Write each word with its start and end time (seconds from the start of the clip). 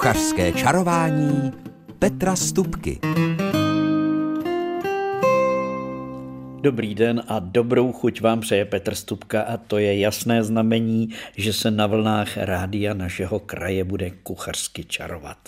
Kuchařské 0.00 0.52
čarování 0.52 1.52
Petra 1.98 2.36
Stupky. 2.36 2.98
Dobrý 6.60 6.94
den 6.94 7.22
a 7.28 7.38
dobrou 7.38 7.92
chuť 7.92 8.20
vám 8.20 8.40
přeje 8.40 8.64
Petr 8.64 8.94
Stupka 8.94 9.42
a 9.42 9.56
to 9.56 9.78
je 9.78 9.98
jasné 9.98 10.44
znamení, 10.44 11.08
že 11.36 11.52
se 11.52 11.70
na 11.70 11.86
vlnách 11.86 12.36
rádia 12.36 12.94
našeho 12.94 13.38
kraje 13.40 13.84
bude 13.84 14.10
kuchařsky 14.10 14.84
čarovat. 14.84 15.38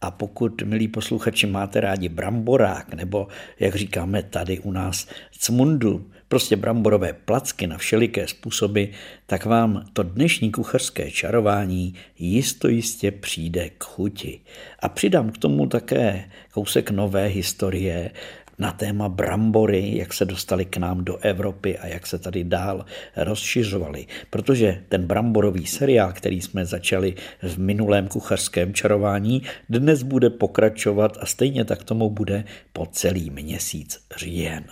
A 0.00 0.10
pokud, 0.10 0.62
milí 0.62 0.88
posluchači, 0.88 1.46
máte 1.46 1.80
rádi 1.80 2.08
bramborák, 2.08 2.94
nebo 2.94 3.28
jak 3.60 3.74
říkáme 3.74 4.22
tady 4.22 4.60
u 4.60 4.72
nás 4.72 5.06
cmundu, 5.38 6.10
prostě 6.34 6.56
bramborové 6.56 7.12
placky 7.12 7.66
na 7.66 7.78
všeliké 7.78 8.28
způsoby, 8.28 8.84
tak 9.26 9.44
vám 9.44 9.84
to 9.92 10.02
dnešní 10.02 10.50
kuchařské 10.50 11.10
čarování 11.10 11.94
jisto 12.18 12.68
jistě 12.68 13.10
přijde 13.10 13.70
k 13.78 13.84
chuti. 13.84 14.40
A 14.78 14.88
přidám 14.88 15.30
k 15.30 15.38
tomu 15.38 15.66
také 15.66 16.30
kousek 16.52 16.90
nové 16.90 17.26
historie 17.26 18.10
na 18.58 18.72
téma 18.72 19.08
brambory, 19.08 19.96
jak 19.96 20.12
se 20.12 20.24
dostali 20.24 20.64
k 20.64 20.76
nám 20.76 21.04
do 21.04 21.16
Evropy 21.16 21.78
a 21.78 21.86
jak 21.86 22.06
se 22.06 22.18
tady 22.18 22.44
dál 22.44 22.84
rozšiřovali. 23.16 24.06
Protože 24.30 24.82
ten 24.88 25.06
bramborový 25.06 25.66
seriál, 25.66 26.12
který 26.12 26.40
jsme 26.40 26.66
začali 26.66 27.14
v 27.42 27.58
minulém 27.58 28.08
kuchařském 28.08 28.74
čarování, 28.74 29.42
dnes 29.68 30.02
bude 30.02 30.30
pokračovat 30.30 31.18
a 31.20 31.26
stejně 31.26 31.64
tak 31.64 31.84
tomu 31.84 32.10
bude 32.10 32.44
po 32.72 32.86
celý 32.86 33.30
měsíc 33.30 34.00
říjen. 34.16 34.64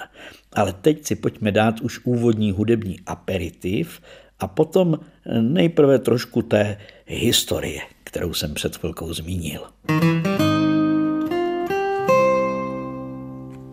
Ale 0.53 0.73
teď 0.73 1.07
si 1.07 1.15
pojďme 1.15 1.53
dát 1.53 1.81
už 1.81 2.01
úvodní 2.05 2.53
hudební 2.53 2.97
aperitiv 3.07 4.01
a 4.41 4.47
potom 4.47 4.99
nejprve 5.41 5.99
trošku 5.99 6.43
té 6.43 6.79
historie, 7.07 7.81
kterou 8.05 8.35
jsem 8.35 8.55
před 8.55 8.77
chvilkou 8.77 9.15
zmínil. 9.15 9.61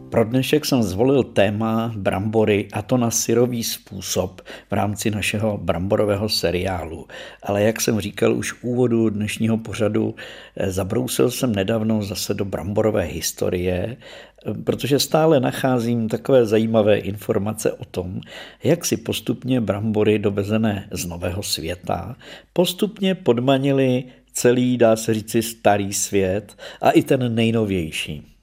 Pro 0.09 0.23
dnešek 0.23 0.65
jsem 0.65 0.83
zvolil 0.83 1.23
téma 1.23 1.93
brambory 1.97 2.67
a 2.73 2.81
to 2.81 2.97
na 2.97 3.11
syrový 3.11 3.63
způsob 3.63 4.41
v 4.69 4.73
rámci 4.73 5.11
našeho 5.11 5.57
bramborového 5.57 6.29
seriálu. 6.29 7.07
Ale 7.43 7.63
jak 7.63 7.81
jsem 7.81 7.99
říkal 7.99 8.33
už 8.33 8.51
v 8.51 8.63
úvodu 8.63 9.09
dnešního 9.09 9.57
pořadu, 9.57 10.15
eh, 10.57 10.71
zabrousil 10.71 11.31
jsem 11.31 11.55
nedávno 11.55 12.03
zase 12.03 12.33
do 12.33 12.45
bramborové 12.45 13.03
historie, 13.03 13.97
eh, 13.97 14.53
protože 14.53 14.99
stále 14.99 15.39
nacházím 15.39 16.09
takové 16.09 16.45
zajímavé 16.45 16.97
informace 16.97 17.71
o 17.71 17.85
tom, 17.85 18.21
jak 18.63 18.85
si 18.85 18.97
postupně 18.97 19.61
brambory 19.61 20.19
dovezené 20.19 20.87
z 20.91 21.05
nového 21.05 21.43
světa 21.43 22.15
postupně 22.53 23.15
podmanili 23.15 24.03
celý, 24.33 24.77
dá 24.77 24.95
se 24.95 25.13
říci, 25.13 25.41
starý 25.41 25.93
svět 25.93 26.57
a 26.81 26.91
i 26.91 27.03
ten 27.03 27.35
nejnovější. 27.35 28.38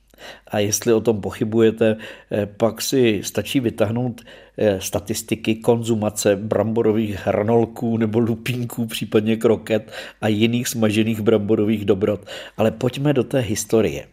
A 0.46 0.58
jestli 0.58 0.92
o 0.92 1.00
tom 1.00 1.20
pochybujete, 1.20 1.96
eh, 2.30 2.46
pak 2.46 2.82
si 2.82 3.20
stačí 3.24 3.60
vytáhnout 3.60 4.20
eh, 4.58 4.80
statistiky 4.80 5.54
konzumace 5.54 6.36
bramborových 6.36 7.26
hranolků 7.26 7.96
nebo 7.96 8.18
lupínků, 8.18 8.86
případně 8.86 9.36
kroket 9.36 9.92
a 10.20 10.28
jiných 10.28 10.68
smažených 10.68 11.20
bramborových 11.20 11.84
dobrot. 11.84 12.20
Ale 12.56 12.70
pojďme 12.70 13.12
do 13.12 13.24
té 13.24 13.38
historie. 13.38 14.06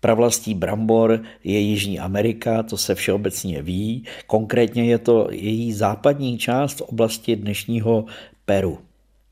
Pravlastí 0.00 0.54
brambor 0.54 1.22
je 1.44 1.58
Jižní 1.58 1.98
Amerika, 1.98 2.62
to 2.62 2.76
se 2.76 2.94
všeobecně 2.94 3.62
ví. 3.62 4.04
Konkrétně 4.26 4.84
je 4.84 4.98
to 4.98 5.28
její 5.30 5.72
západní 5.72 6.38
část 6.38 6.78
v 6.78 6.80
oblasti 6.80 7.36
dnešního 7.36 8.04
Peru. 8.44 8.78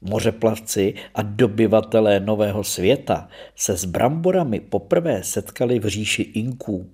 Mořeplavci 0.03 0.95
a 1.15 1.23
dobyvatelé 1.23 2.21
Nového 2.21 2.65
světa 2.65 3.29
se 3.57 3.77
s 3.77 3.85
bramborami 3.85 4.61
poprvé 4.61 5.23
setkali 5.23 5.79
v 5.79 5.87
říši 5.87 6.23
Inků, 6.23 6.91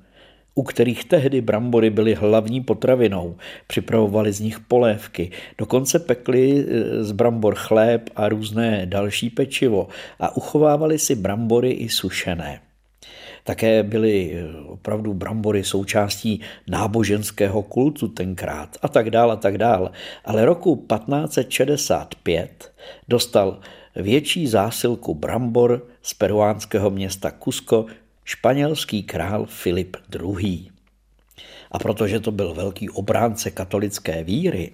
u 0.55 0.63
kterých 0.63 1.05
tehdy 1.05 1.41
brambory 1.41 1.91
byly 1.91 2.15
hlavní 2.15 2.61
potravinou. 2.61 3.37
Připravovali 3.67 4.33
z 4.33 4.41
nich 4.41 4.61
polévky, 4.61 5.31
dokonce 5.59 5.99
pekli 5.99 6.67
e, 6.69 7.05
z 7.05 7.13
brambor 7.13 7.55
chléb 7.55 8.11
a 8.17 8.29
různé 8.29 8.87
další 8.87 9.31
pečivo 9.31 9.89
a 10.21 10.37
uchovávali 10.37 10.99
si 10.99 11.15
brambory 11.15 11.71
i 11.71 11.89
sušené. 11.89 12.68
Také 13.49 13.83
byly 13.83 14.33
eh, 14.33 14.45
opravdu 14.67 15.15
brambory 15.15 15.65
součástí 15.65 16.41
náboženského 16.69 17.63
kultu 17.63 18.09
tenkrát 18.09 18.77
a 18.83 18.89
tak 18.89 19.11
dál 19.11 19.33
a 19.33 19.37
tak 19.37 19.59
dál. 19.59 19.91
Ale 20.25 20.45
roku 20.45 20.77
1565 20.77 22.73
dostal 23.09 23.61
větší 23.97 24.47
zásilku 24.47 25.15
brambor 25.15 25.87
z 26.03 26.15
peruánského 26.15 26.91
města 26.91 27.33
Cusco 27.45 27.87
španělský 28.25 29.03
král 29.03 29.47
Filip 29.47 29.97
II. 30.15 30.69
A 31.73 31.79
protože 31.79 32.21
to 32.21 32.31
byl 32.31 32.55
velký 32.55 32.91
obránce 32.91 33.51
katolické 33.51 34.25
víry, 34.25 34.73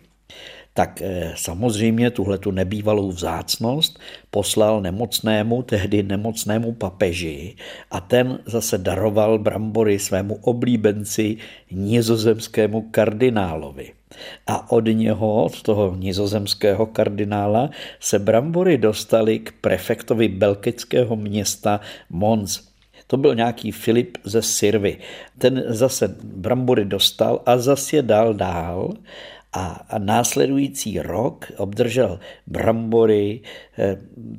tak 0.75 1.03
eh, 1.03 1.33
samozřejmě 1.37 2.11
tuhle 2.11 2.39
tu 2.39 2.51
nebývalou 2.51 3.09
vzácnost 3.09 3.99
poslal 4.31 4.81
nemocnému, 4.81 5.63
tehdy 5.63 6.03
nemocnému 6.03 6.73
papeži 6.73 7.55
a 7.91 8.01
ten 8.01 8.39
zase 8.47 8.79
daroval 8.79 9.39
brambory 9.39 9.99
svému 9.99 10.35
oblíbenci 10.35 11.37
nizozemskému 11.71 12.83
kardinálovi. 12.91 13.93
A 14.47 14.73
od 14.73 14.85
něho, 14.87 15.45
od 15.45 15.63
toho 15.63 15.97
nizozemského 15.97 16.87
kardinála, 16.87 17.71
se 18.01 18.19
brambory 18.19 18.79
dostaly 18.79 19.39
k 19.39 19.53
prefektovi 19.61 20.29
belgického 20.29 21.17
města 21.17 21.81
Mons. 22.11 22.75
To 23.07 23.17
byl 23.17 23.35
nějaký 23.35 23.73
Filip 23.73 24.19
ze 24.25 24.43
Sirvy. 24.43 24.99
Ten 25.39 25.65
zase 25.67 26.17
brambory 26.23 26.85
dostal 26.85 27.43
a 27.47 27.59
zase 27.59 27.97
je 27.97 28.03
dal 28.03 28.35
dál 28.35 28.95
a 29.55 29.99
následující 29.99 31.01
rok 31.01 31.53
obdržel 31.57 32.21
brambory 32.47 33.41
eh, 33.79 33.97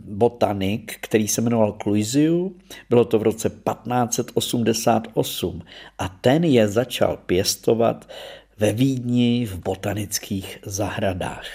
botanik, 0.08 0.98
který 1.02 1.28
se 1.28 1.42
jmenoval 1.42 1.78
Cluisiu. 1.84 2.56
Bylo 2.90 3.06
to 3.06 3.20
v 3.20 3.24
roce 3.24 3.50
1588 3.50 5.62
a 5.98 6.08
ten 6.08 6.44
je 6.44 6.68
začal 6.68 7.18
pěstovat 7.26 8.10
ve 8.58 8.74
Vídni 8.74 9.46
v 9.46 9.60
botanických 9.60 10.60
zahradách. 10.66 11.48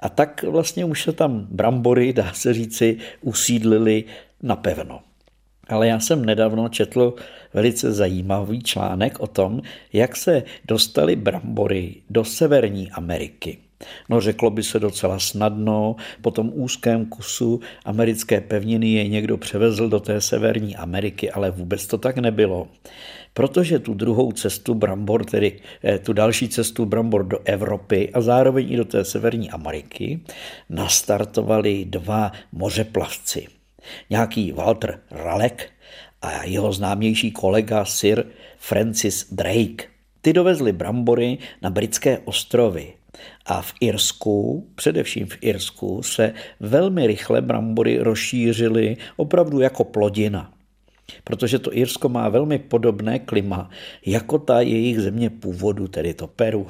A 0.00 0.08
tak 0.08 0.42
vlastně 0.42 0.84
už 0.84 1.02
se 1.02 1.12
tam 1.12 1.46
brambory, 1.50 2.12
dá 2.12 2.32
se 2.32 2.54
říci, 2.54 2.98
usídlili 3.20 4.04
napevno. 4.42 5.00
Ale 5.70 5.88
já 5.88 6.00
jsem 6.00 6.24
nedávno 6.24 6.68
četl 6.68 7.14
velice 7.54 7.92
zajímavý 7.92 8.62
článek 8.62 9.20
o 9.20 9.26
tom, 9.26 9.60
jak 9.92 10.16
se 10.16 10.42
dostali 10.64 11.16
brambory 11.16 11.94
do 12.10 12.24
Severní 12.24 12.90
Ameriky. 12.90 13.58
No 14.08 14.20
řeklo 14.20 14.50
by 14.50 14.62
se 14.62 14.78
docela 14.78 15.18
snadno, 15.18 15.96
po 16.20 16.30
tom 16.30 16.50
úzkém 16.54 17.06
kusu 17.06 17.60
americké 17.84 18.40
pevniny 18.40 18.92
je 18.92 19.08
někdo 19.08 19.36
převezl 19.36 19.88
do 19.88 20.00
té 20.00 20.20
Severní 20.20 20.76
Ameriky, 20.76 21.30
ale 21.30 21.50
vůbec 21.50 21.86
to 21.86 21.98
tak 21.98 22.18
nebylo. 22.18 22.68
Protože 23.34 23.78
tu 23.78 23.94
druhou 23.94 24.32
cestu 24.32 24.74
Brambor, 24.74 25.24
tedy 25.24 25.60
eh, 25.84 25.98
tu 25.98 26.12
další 26.12 26.48
cestu 26.48 26.86
Brambor 26.86 27.24
do 27.24 27.38
Evropy 27.44 28.10
a 28.14 28.20
zároveň 28.20 28.72
i 28.72 28.76
do 28.76 28.84
té 28.84 29.04
Severní 29.04 29.50
Ameriky, 29.50 30.20
nastartovali 30.68 31.84
dva 31.84 32.32
mořeplavci– 32.52 33.46
Nějaký 34.10 34.52
Walter 34.52 35.00
Ralek 35.10 35.70
a 36.22 36.44
jeho 36.44 36.72
známější 36.72 37.30
kolega 37.30 37.84
Sir 37.84 38.24
Francis 38.58 39.32
Drake. 39.32 39.84
Ty 40.20 40.32
dovezli 40.32 40.72
brambory 40.72 41.38
na 41.62 41.70
britské 41.70 42.18
ostrovy 42.18 42.92
a 43.46 43.62
v 43.62 43.72
Irsku, 43.80 44.66
především 44.74 45.26
v 45.26 45.38
Irsku, 45.40 46.02
se 46.02 46.34
velmi 46.60 47.06
rychle 47.06 47.42
brambory 47.42 47.98
rozšířily 47.98 48.96
opravdu 49.16 49.60
jako 49.60 49.84
plodina. 49.84 50.52
Protože 51.24 51.58
to 51.58 51.76
Irsko 51.76 52.08
má 52.08 52.28
velmi 52.28 52.58
podobné 52.58 53.18
klima 53.18 53.70
jako 54.06 54.38
ta 54.38 54.60
jejich 54.60 55.00
země 55.00 55.30
původu, 55.30 55.88
tedy 55.88 56.14
to 56.14 56.26
Peru. 56.26 56.66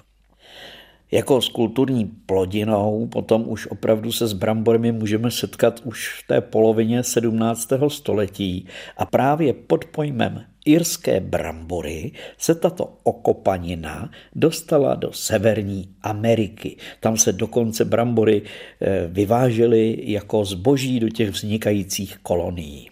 Jako 1.10 1.42
s 1.42 1.48
kulturní 1.48 2.04
plodinou 2.26 3.08
potom 3.12 3.44
už 3.48 3.66
opravdu 3.66 4.12
se 4.12 4.26
s 4.26 4.32
bramborami 4.32 4.92
můžeme 4.92 5.30
setkat 5.30 5.80
už 5.84 6.22
v 6.22 6.26
té 6.26 6.40
polovině 6.40 7.02
17. 7.02 7.68
století 7.88 8.66
a 8.96 9.06
právě 9.06 9.52
pod 9.52 9.84
pojmem 9.84 10.44
irské 10.64 11.20
brambory 11.20 12.12
se 12.38 12.54
tato 12.54 12.98
okopanina 13.02 14.10
dostala 14.34 14.94
do 14.94 15.12
Severní 15.12 15.88
Ameriky. 16.02 16.76
Tam 17.00 17.16
se 17.16 17.32
dokonce 17.32 17.84
brambory 17.84 18.42
eh, 18.42 19.06
vyvážely 19.06 19.98
jako 19.98 20.44
zboží 20.44 21.00
do 21.00 21.08
těch 21.08 21.30
vznikajících 21.30 22.18
kolonií. 22.18 22.89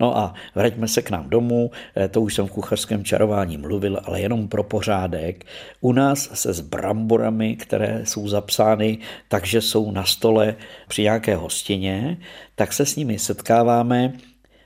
No 0.00 0.18
a 0.18 0.34
vraťme 0.54 0.88
se 0.88 1.02
k 1.02 1.10
nám 1.10 1.30
domů, 1.30 1.70
eh, 1.96 2.08
to 2.08 2.20
už 2.20 2.34
jsem 2.34 2.46
v 2.46 2.50
kuchařském 2.50 3.04
čarování 3.04 3.56
mluvil, 3.56 4.00
ale 4.04 4.20
jenom 4.20 4.48
pro 4.48 4.62
pořádek. 4.62 5.46
U 5.80 5.92
nás 5.92 6.30
se 6.34 6.52
s 6.52 6.60
bramborami, 6.60 7.56
které 7.56 8.00
jsou 8.04 8.28
zapsány 8.28 8.98
takže 9.28 9.60
jsou 9.60 9.90
na 9.90 10.04
stole 10.04 10.56
při 10.88 11.02
nějaké 11.02 11.36
hostině, 11.36 12.18
tak 12.54 12.72
se 12.72 12.86
s 12.86 12.96
nimi 12.96 13.18
setkáváme 13.18 14.12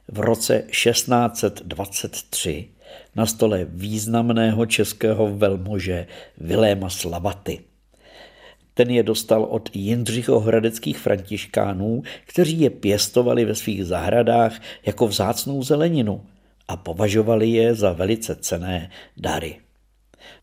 v 0.08 0.20
roce 0.20 0.58
1623 0.58 2.68
na 3.16 3.26
stole 3.26 3.66
významného 3.68 4.66
českého 4.66 5.36
velmože 5.36 6.06
Viléma 6.38 6.90
Slavaty. 6.90 7.69
Ten 8.74 8.90
je 8.90 9.02
dostal 9.02 9.44
od 9.44 9.70
Jindřichohradeckých 9.76 10.98
františkánů, 10.98 12.02
kteří 12.26 12.60
je 12.60 12.70
pěstovali 12.70 13.44
ve 13.44 13.54
svých 13.54 13.84
zahradách 13.84 14.60
jako 14.86 15.06
vzácnou 15.06 15.62
zeleninu 15.62 16.22
a 16.68 16.76
považovali 16.76 17.48
je 17.48 17.74
za 17.74 17.92
velice 17.92 18.36
cené 18.36 18.90
dary. 19.16 19.56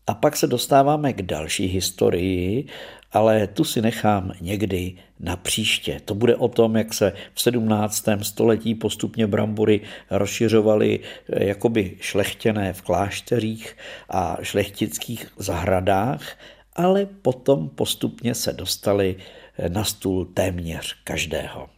A 0.06 0.14
pak 0.14 0.36
se 0.36 0.46
dostáváme 0.46 1.12
k 1.12 1.22
další 1.22 1.66
historii, 1.66 2.66
ale 3.12 3.46
tu 3.46 3.64
si 3.64 3.82
nechám 3.82 4.32
někdy 4.40 4.94
na 5.20 5.36
příště. 5.36 6.00
To 6.04 6.14
bude 6.14 6.36
o 6.36 6.48
tom, 6.48 6.76
jak 6.76 6.94
se 6.94 7.12
v 7.34 7.42
17. 7.42 8.08
století 8.22 8.74
postupně 8.74 9.26
brambory 9.26 9.80
rozšiřovaly 10.10 11.00
eh, 11.00 11.44
jakoby 11.44 11.96
šlechtěné 12.00 12.72
v 12.72 12.82
klášterích 12.82 13.76
a 14.08 14.36
šlechtických 14.42 15.32
zahradách 15.36 16.22
ale 16.78 17.06
potom 17.06 17.68
postupně 17.68 18.34
se 18.34 18.52
dostali 18.52 19.16
eh, 19.58 19.68
na 19.68 19.84
stůl 19.84 20.24
téměř 20.24 20.96
každého. 21.04 21.68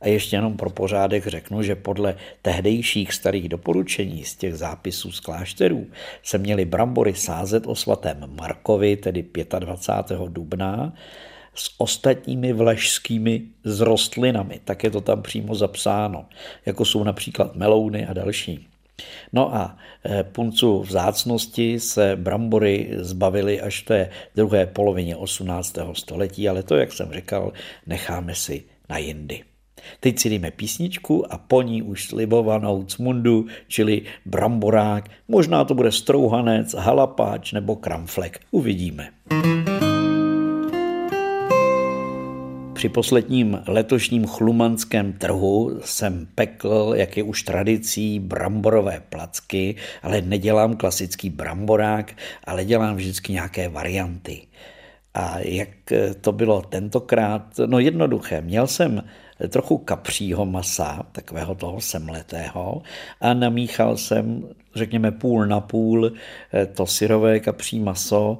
A 0.00 0.08
ještě 0.08 0.36
jenom 0.36 0.56
pro 0.56 0.70
pořádek 0.70 1.26
řeknu, 1.26 1.62
že 1.62 1.74
podle 1.74 2.16
tehdejších 2.42 3.12
starých 3.12 3.48
doporučení 3.48 4.24
z 4.24 4.36
těch 4.36 4.54
zápisů 4.54 5.12
z 5.12 5.20
klášterů 5.20 5.86
se 6.22 6.38
měli 6.38 6.64
brambory 6.64 7.14
sázet 7.14 7.66
o 7.66 7.74
svatém 7.74 8.36
Markovi, 8.40 8.96
tedy 8.96 9.24
25. 9.58 10.20
dubna, 10.28 10.92
s 11.54 11.74
ostatními 11.78 12.52
vlašskými 12.52 13.42
zrostlinami. 13.64 14.60
Tak 14.64 14.84
je 14.84 14.90
to 14.90 15.00
tam 15.00 15.22
přímo 15.22 15.54
zapsáno, 15.54 16.26
jako 16.66 16.84
jsou 16.84 17.04
například 17.04 17.56
melouny 17.56 18.06
a 18.06 18.12
další. 18.12 18.68
No 19.32 19.54
a 19.54 19.76
eh, 20.04 20.22
puncu 20.22 20.80
vzácnosti 20.80 21.80
se 21.80 22.16
brambory 22.16 22.90
zbavily 22.96 23.60
až 23.60 23.82
v 23.82 23.84
té 23.84 24.10
druhé 24.36 24.66
polovině 24.66 25.16
18. 25.16 25.78
století, 25.92 26.48
ale 26.48 26.62
to, 26.62 26.76
jak 26.76 26.92
jsem 26.92 27.12
říkal, 27.12 27.52
necháme 27.86 28.34
si 28.34 28.64
na 28.88 28.98
jindy. 28.98 29.42
Teď 30.00 30.18
si 30.18 30.28
díme 30.28 30.50
písničku 30.50 31.32
a 31.32 31.38
po 31.38 31.62
ní 31.62 31.82
už 31.82 32.06
slibovanou 32.06 32.84
cmundu, 32.84 33.46
čili 33.68 34.02
bramborák, 34.26 35.10
možná 35.28 35.64
to 35.64 35.74
bude 35.74 35.92
strouhanec, 35.92 36.74
halapáč 36.74 37.52
nebo 37.52 37.76
kramflek. 37.76 38.40
Uvidíme. 38.50 39.08
Mm-hmm. 39.30 39.69
Při 42.80 42.88
posledním 42.88 43.62
letošním 43.66 44.26
chlumanském 44.26 45.12
trhu 45.12 45.80
jsem 45.84 46.26
pekl, 46.34 46.92
jak 46.96 47.16
je 47.16 47.22
už 47.22 47.42
tradicí, 47.42 48.20
bramborové 48.20 49.02
placky, 49.08 49.76
ale 50.02 50.20
nedělám 50.20 50.76
klasický 50.76 51.30
bramborák, 51.30 52.12
ale 52.44 52.64
dělám 52.64 52.96
vždycky 52.96 53.32
nějaké 53.32 53.68
varianty. 53.68 54.46
A 55.14 55.38
jak 55.38 55.68
to 56.20 56.32
bylo 56.32 56.62
tentokrát? 56.62 57.42
No 57.66 57.78
jednoduché. 57.78 58.40
Měl 58.40 58.66
jsem 58.66 59.02
trochu 59.48 59.78
kapřího 59.78 60.46
masa, 60.46 61.02
takového 61.12 61.54
toho 61.54 61.80
semletého, 61.80 62.82
a 63.20 63.34
namíchal 63.34 63.96
jsem, 63.96 64.48
řekněme, 64.74 65.12
půl 65.12 65.46
na 65.46 65.60
půl 65.60 66.12
to 66.74 66.86
syrové 66.86 67.40
kapří 67.40 67.80
maso 67.80 68.38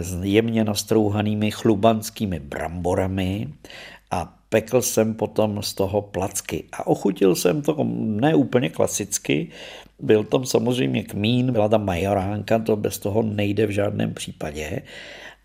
s 0.00 0.24
jemně 0.24 0.64
nastrouhanými 0.64 1.50
chlubanskými 1.50 2.40
bramborami 2.40 3.48
a 4.10 4.38
pekl 4.48 4.82
jsem 4.82 5.14
potom 5.14 5.62
z 5.62 5.74
toho 5.74 6.02
placky. 6.02 6.64
A 6.72 6.86
ochutil 6.86 7.34
jsem 7.34 7.62
to 7.62 7.76
ne 7.94 8.34
úplně 8.34 8.68
klasicky, 8.68 9.48
byl 9.98 10.24
tam 10.24 10.46
samozřejmě 10.46 11.02
kmín, 11.02 11.52
byla 11.52 11.68
tam 11.68 11.84
majoránka, 11.84 12.58
to 12.58 12.76
bez 12.76 12.98
toho 12.98 13.22
nejde 13.22 13.66
v 13.66 13.70
žádném 13.70 14.14
případě 14.14 14.82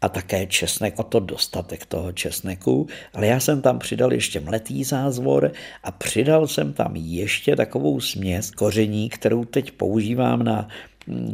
a 0.01 0.09
také 0.09 0.45
česnek, 0.45 0.99
o 0.99 1.03
to 1.03 1.19
dostatek 1.19 1.85
toho 1.85 2.11
česneku, 2.11 2.87
ale 3.13 3.27
já 3.27 3.39
jsem 3.39 3.61
tam 3.61 3.79
přidal 3.79 4.13
ještě 4.13 4.39
mletý 4.39 4.83
zázvor 4.83 5.51
a 5.83 5.91
přidal 5.91 6.47
jsem 6.47 6.73
tam 6.73 6.95
ještě 6.95 7.55
takovou 7.55 7.99
směs 7.99 8.51
koření, 8.51 9.09
kterou 9.09 9.45
teď 9.45 9.71
používám 9.71 10.43
na 10.43 10.67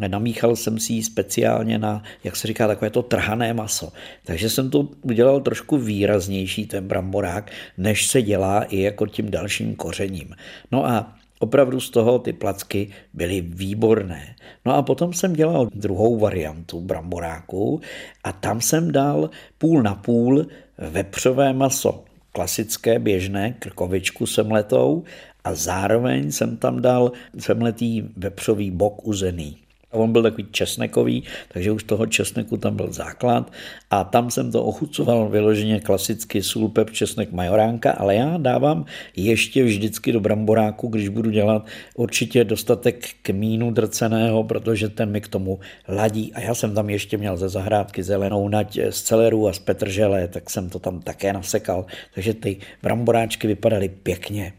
namíchal 0.07 0.55
jsem 0.55 0.79
si 0.79 0.93
ji 0.93 1.03
speciálně 1.03 1.79
na, 1.79 2.03
jak 2.23 2.35
se 2.35 2.47
říká, 2.47 2.67
takové 2.67 2.89
to 2.89 3.01
trhané 3.01 3.53
maso. 3.53 3.91
Takže 4.25 4.49
jsem 4.49 4.69
to 4.69 4.87
udělal 5.01 5.41
trošku 5.41 5.77
výraznější, 5.77 6.65
ten 6.65 6.87
bramborák, 6.87 7.51
než 7.77 8.07
se 8.07 8.21
dělá 8.21 8.63
i 8.63 8.81
jako 8.81 9.07
tím 9.07 9.31
dalším 9.31 9.75
kořením. 9.75 10.35
No 10.71 10.85
a 10.85 11.15
Opravdu 11.43 11.79
z 11.79 11.89
toho 11.89 12.19
ty 12.19 12.33
placky 12.33 12.89
byly 13.13 13.41
výborné. 13.41 14.35
No 14.65 14.75
a 14.75 14.81
potom 14.81 15.13
jsem 15.13 15.33
dělal 15.33 15.67
druhou 15.75 16.19
variantu 16.19 16.81
bramboráku 16.81 17.81
a 18.23 18.31
tam 18.31 18.61
jsem 18.61 18.91
dal 18.91 19.29
půl 19.57 19.83
na 19.83 19.95
půl 19.95 20.47
vepřové 20.77 21.53
maso, 21.53 22.03
klasické 22.31 22.99
běžné, 22.99 23.55
krkovičku 23.59 24.25
semletou 24.25 25.03
a 25.43 25.55
zároveň 25.55 26.31
jsem 26.31 26.57
tam 26.57 26.81
dal 26.81 27.11
semletý 27.39 28.01
vepřový 28.17 28.71
bok 28.71 29.07
uzený. 29.07 29.62
On 29.93 30.11
byl 30.11 30.23
takový 30.23 30.47
česnekový, 30.51 31.23
takže 31.53 31.71
už 31.71 31.83
toho 31.83 32.05
česneku 32.05 32.57
tam 32.57 32.75
byl 32.75 32.93
základ. 32.93 33.51
A 33.89 34.03
tam 34.03 34.31
jsem 34.31 34.51
to 34.51 34.63
ochucoval 34.63 35.29
vyloženě 35.29 35.79
klasicky 35.79 36.43
sůl, 36.43 36.69
pep, 36.69 36.91
česnek, 36.91 37.31
majoránka, 37.31 37.91
ale 37.91 38.15
já 38.15 38.37
dávám 38.37 38.85
ještě 39.15 39.63
vždycky 39.63 40.11
do 40.11 40.19
bramboráku, 40.19 40.87
když 40.87 41.09
budu 41.09 41.29
dělat 41.29 41.65
určitě 41.95 42.43
dostatek 42.43 43.09
kmínu 43.21 43.71
drceného, 43.71 44.43
protože 44.43 44.89
ten 44.89 45.11
mi 45.11 45.21
k 45.21 45.27
tomu 45.27 45.59
ladí. 45.87 46.33
A 46.33 46.39
já 46.39 46.55
jsem 46.55 46.75
tam 46.75 46.89
ještě 46.89 47.17
měl 47.17 47.37
ze 47.37 47.49
zahrádky 47.49 48.03
zelenou 48.03 48.49
nať 48.49 48.79
z 48.89 49.01
celeru 49.01 49.47
a 49.47 49.53
z 49.53 49.59
petržele, 49.59 50.27
tak 50.27 50.49
jsem 50.49 50.69
to 50.69 50.79
tam 50.79 51.01
také 51.01 51.33
nasekal, 51.33 51.85
takže 52.13 52.33
ty 52.33 52.57
bramboráčky 52.83 53.47
vypadaly 53.47 53.89
pěkně. 53.89 54.53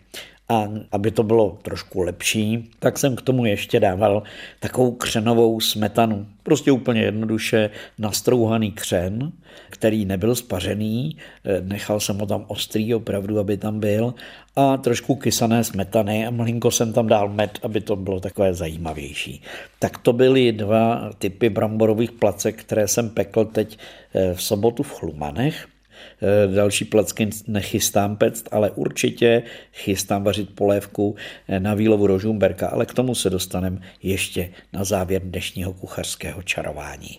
A 0.49 0.69
aby 0.93 1.11
to 1.11 1.23
bylo 1.23 1.59
trošku 1.63 2.03
lepší, 2.03 2.71
tak 2.79 2.99
jsem 2.99 3.17
k 3.17 3.23
tomu 3.23 3.45
ještě 3.45 3.81
dával 3.81 4.23
takovou 4.61 4.93
křenovou 4.93 5.61
smetanu. 5.61 6.27
Prostě 6.43 6.73
úplně 6.73 7.01
jednoduše 7.01 7.71
nastrouhaný 7.99 8.73
křen, 8.73 9.33
který 9.71 10.05
nebyl 10.05 10.35
spařený, 10.35 11.17
eh, 11.45 11.61
nechal 11.61 12.01
jsem 12.01 12.19
ho 12.19 12.27
tam 12.27 12.45
ostrý 12.49 12.95
opravdu, 12.95 13.39
aby 13.39 13.57
tam 13.57 13.81
byl 13.81 14.15
a 14.57 14.77
trošku 14.77 15.15
kysané 15.15 15.65
smetany 15.65 16.27
a 16.27 16.31
malinko 16.31 16.71
jsem 16.71 16.93
tam 16.93 17.07
dal 17.07 17.29
med, 17.29 17.59
aby 17.63 17.81
to 17.81 17.97
bylo 17.97 18.21
takové 18.21 18.55
zajímavější. 18.55 19.43
Tak 19.79 19.99
to 19.99 20.13
byly 20.13 20.53
dva 20.53 21.11
typy 21.19 21.51
bramborových 21.51 22.13
placek, 22.13 22.61
které 22.61 22.89
jsem 22.89 23.11
pekl 23.11 23.45
teď 23.45 23.79
eh, 24.15 24.35
v 24.35 24.43
sobotu 24.43 24.83
v 24.83 24.93
Chlumanech. 24.93 25.74
Eh, 26.23 26.55
další 26.55 26.85
placky 26.85 27.31
nechystám 27.47 28.17
pect, 28.17 28.49
ale 28.51 28.71
určitě 28.71 29.43
chystám 29.73 30.25
vařit 30.25 30.55
polévku 30.55 31.17
eh, 31.49 31.61
na 31.61 31.75
výlovu 31.75 32.07
rožumberka, 32.07 32.69
ale 32.69 32.87
k 32.87 32.95
tomu 32.95 33.15
se 33.15 33.31
dostaneme 33.31 33.79
ještě 34.03 34.51
na 34.73 34.85
závěr 34.85 35.23
dnešního 35.25 35.73
kuchařského 35.73 36.43
čarování. 36.43 37.19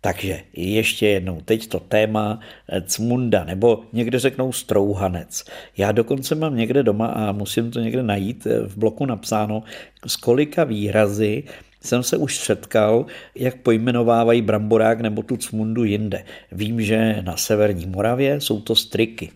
Takže 0.00 0.40
ještě 0.52 1.06
jednou, 1.06 1.40
teď 1.40 1.68
to 1.68 1.80
téma 1.80 2.40
eh, 2.68 2.80
cmunda, 2.80 3.44
nebo 3.44 3.82
někde 3.92 4.18
řeknou 4.18 4.52
strouhanec. 4.52 5.44
Já 5.76 5.92
dokonce 5.92 6.34
mám 6.34 6.56
někde 6.56 6.82
doma 6.82 7.06
a 7.06 7.32
musím 7.32 7.70
to 7.70 7.80
někde 7.80 8.02
najít 8.02 8.44
v 8.44 8.76
bloku 8.78 9.06
napsáno, 9.06 9.62
z 10.06 10.16
kolika 10.16 10.64
výrazy 10.64 11.44
jsem 11.86 12.02
se 12.02 12.16
už 12.16 12.38
setkal, 12.38 13.06
jak 13.34 13.56
pojmenovávají 13.56 14.42
bramborák 14.42 15.00
nebo 15.00 15.22
tu 15.22 15.36
cmundu 15.36 15.84
jinde. 15.84 16.24
Vím, 16.52 16.82
že 16.82 17.22
na 17.22 17.36
severní 17.36 17.86
Moravě 17.86 18.40
jsou 18.40 18.60
to 18.60 18.74
striky. 18.74 19.30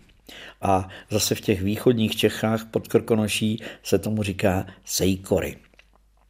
A 0.61 0.87
zase 1.09 1.35
v 1.35 1.41
těch 1.41 1.61
východních 1.61 2.15
Čechách 2.15 2.65
pod 2.65 2.87
Krkonoší 2.87 3.63
se 3.83 3.99
tomu 3.99 4.23
říká 4.23 4.65
sejkory. 4.85 5.55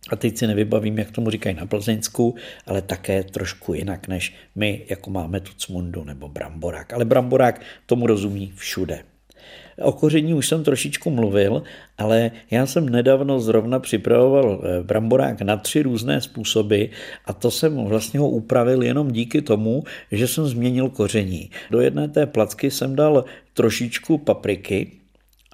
A 0.09 0.15
teď 0.15 0.37
si 0.37 0.47
nevybavím, 0.47 0.97
jak 0.97 1.11
tomu 1.11 1.29
říkají 1.29 1.55
na 1.55 1.65
Plzeňsku, 1.65 2.35
ale 2.65 2.81
také 2.81 3.23
trošku 3.23 3.73
jinak, 3.73 4.07
než 4.07 4.33
my, 4.55 4.85
jako 4.89 5.09
máme 5.09 5.39
tu 5.39 5.51
cmundu 5.53 6.03
nebo 6.03 6.29
bramborák. 6.29 6.93
Ale 6.93 7.05
bramborák 7.05 7.61
tomu 7.85 8.07
rozumí 8.07 8.53
všude. 8.55 9.03
O 9.83 9.91
koření 9.91 10.33
už 10.33 10.47
jsem 10.47 10.63
trošičku 10.63 11.09
mluvil, 11.09 11.63
ale 11.97 12.31
já 12.51 12.65
jsem 12.65 12.89
nedávno 12.89 13.39
zrovna 13.39 13.79
připravoval 13.79 14.61
eh, 14.63 14.83
bramborák 14.83 15.41
na 15.41 15.57
tři 15.57 15.81
různé 15.81 16.21
způsoby 16.21 16.85
a 17.25 17.33
to 17.33 17.51
jsem 17.51 17.85
vlastně 17.85 18.19
ho 18.19 18.29
upravil 18.29 18.83
jenom 18.83 19.11
díky 19.11 19.41
tomu, 19.41 19.83
že 20.11 20.27
jsem 20.27 20.45
změnil 20.47 20.89
koření. 20.89 21.49
Do 21.71 21.81
jedné 21.81 22.07
té 22.07 22.25
placky 22.25 22.71
jsem 22.71 22.95
dal 22.95 23.25
trošičku 23.53 24.17
papriky, 24.17 25.00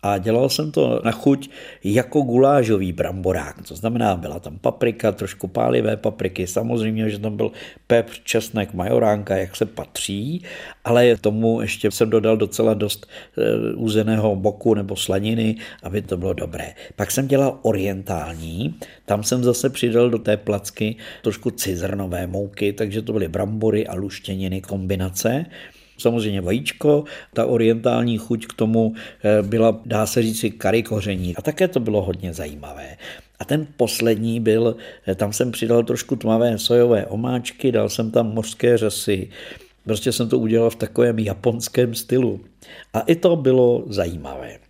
A 0.07 0.17
dělal 0.17 0.49
jsem 0.49 0.71
to 0.71 1.01
na 1.03 1.11
chuť 1.11 1.49
jako 1.83 2.21
gulážový 2.21 2.93
bramborák. 2.93 3.67
To 3.67 3.75
znamená, 3.75 4.15
byla 4.15 4.39
tam 4.39 4.57
paprika, 4.57 5.11
trošku 5.11 5.47
pálivé 5.47 5.97
papriky, 5.97 6.47
samozřejmě, 6.47 7.09
že 7.09 7.19
tam 7.19 7.37
byl 7.37 7.51
pepř, 7.87 8.21
česnek, 8.23 8.73
majoránka, 8.73 9.35
jak 9.35 9.55
se 9.55 9.65
patří, 9.65 10.43
ale 10.85 11.17
tomu 11.17 11.61
ještě 11.61 11.91
jsem 11.91 12.09
dodal 12.09 12.37
docela 12.37 12.73
dost 12.73 13.07
e, 13.37 13.75
úzeného 13.75 14.35
boku 14.35 14.73
nebo 14.73 14.95
slaniny, 14.95 15.55
aby 15.83 16.01
to 16.01 16.17
bylo 16.17 16.33
dobré. 16.33 16.73
Pak 16.95 17.11
jsem 17.11 17.27
dělal 17.27 17.59
orientální, 17.61 18.75
tam 19.05 19.23
jsem 19.23 19.43
zase 19.43 19.69
přidal 19.69 20.09
do 20.09 20.19
té 20.19 20.37
placky 20.37 20.95
trošku 21.21 21.51
cizrnové 21.51 22.27
mouky, 22.27 22.73
takže 22.73 23.01
to 23.01 23.13
byly 23.13 23.27
brambory 23.27 23.87
a 23.87 23.95
luštěniny 23.95 24.61
kombinace. 24.61 25.45
Samozřejmě 25.97 26.41
vajíčko, 26.41 27.03
ta 27.33 27.45
orientální 27.45 28.17
chuť 28.17 28.47
k 28.47 28.53
tomu 28.53 28.93
eh, 29.23 29.41
byla, 29.41 29.79
dá 29.85 30.05
se 30.05 30.21
říci, 30.21 30.51
kary 30.51 30.83
koření. 30.83 31.35
A 31.35 31.41
také 31.41 31.67
to 31.67 31.79
bylo 31.79 32.01
hodně 32.01 32.33
zajímavé. 32.33 32.97
A 33.39 33.45
ten 33.45 33.67
poslední 33.77 34.39
byl, 34.39 34.75
eh, 35.07 35.15
tam 35.15 35.33
jsem 35.33 35.51
přidal 35.51 35.83
trošku 35.83 36.15
tmavé 36.15 36.57
sojové 36.57 37.05
omáčky, 37.05 37.71
dal 37.71 37.89
jsem 37.89 38.11
tam 38.11 38.33
mořské 38.33 38.77
řasy, 38.77 39.29
Prostě 39.87 40.11
jsem 40.11 40.29
to 40.29 40.39
udělal 40.39 40.69
v 40.69 40.75
takovém 40.75 41.19
japonském 41.19 41.95
stylu. 41.95 42.41
A 42.93 42.99
i 42.99 43.15
to 43.15 43.35
bylo 43.35 43.83
zajímavé. 43.87 44.66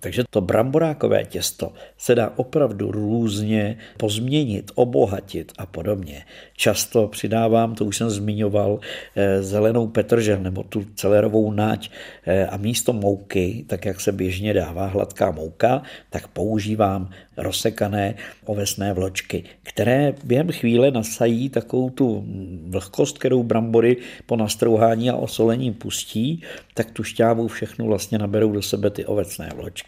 Takže 0.00 0.24
to 0.30 0.40
bramborákové 0.40 1.24
těsto 1.24 1.72
se 1.98 2.14
dá 2.14 2.32
opravdu 2.36 2.90
různě 2.90 3.78
pozměnit, 3.96 4.70
obohatit 4.74 5.52
a 5.58 5.66
podobně. 5.66 6.24
Často 6.56 7.08
přidávám, 7.08 7.74
to 7.74 7.84
už 7.84 7.96
jsem 7.96 8.10
zmiňoval, 8.10 8.80
eh, 9.16 9.42
zelenou 9.42 9.86
petržel 9.86 10.38
nebo 10.38 10.62
tu 10.62 10.84
celerovou 10.94 11.52
náť 11.52 11.90
eh, 12.26 12.46
a 12.46 12.56
místo 12.56 12.92
mouky, 12.92 13.64
tak 13.66 13.84
jak 13.84 14.00
se 14.00 14.12
běžně 14.12 14.54
dává 14.54 14.86
hladká 14.86 15.30
mouka, 15.30 15.82
tak 16.10 16.28
používám 16.28 17.10
rozsekané 17.36 18.14
ovesné 18.44 18.92
vločky, 18.92 19.44
které 19.62 20.14
během 20.24 20.52
chvíle 20.52 20.90
nasají 20.90 21.48
takovou 21.48 21.90
tu 21.90 22.24
vlhkost, 22.66 23.18
kterou 23.18 23.42
brambory 23.42 23.96
po 24.26 24.36
nastrouhání 24.36 25.10
a 25.10 25.16
osolení 25.16 25.72
pustí, 25.72 26.42
tak 26.74 26.90
tu 26.90 27.04
šťávu 27.04 27.48
všechnu 27.48 27.86
vlastně 27.86 28.18
naberou 28.18 28.52
do 28.52 28.62
sebe 28.62 28.90
ty 28.90 29.04
ovecné 29.04 29.50
vločky. 29.56 29.83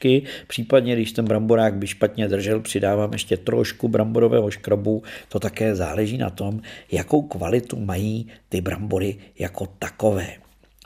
Případně, 0.46 0.94
když 0.94 1.12
ten 1.12 1.24
bramborák 1.24 1.74
by 1.74 1.86
špatně 1.86 2.28
držel, 2.28 2.60
přidávám 2.60 3.12
ještě 3.12 3.36
trošku 3.36 3.88
bramborového 3.88 4.50
škrobu. 4.50 5.02
To 5.28 5.40
také 5.40 5.74
záleží 5.74 6.18
na 6.18 6.30
tom, 6.30 6.60
jakou 6.92 7.22
kvalitu 7.22 7.80
mají 7.80 8.26
ty 8.48 8.60
brambory 8.60 9.16
jako 9.38 9.66
takové. 9.78 10.26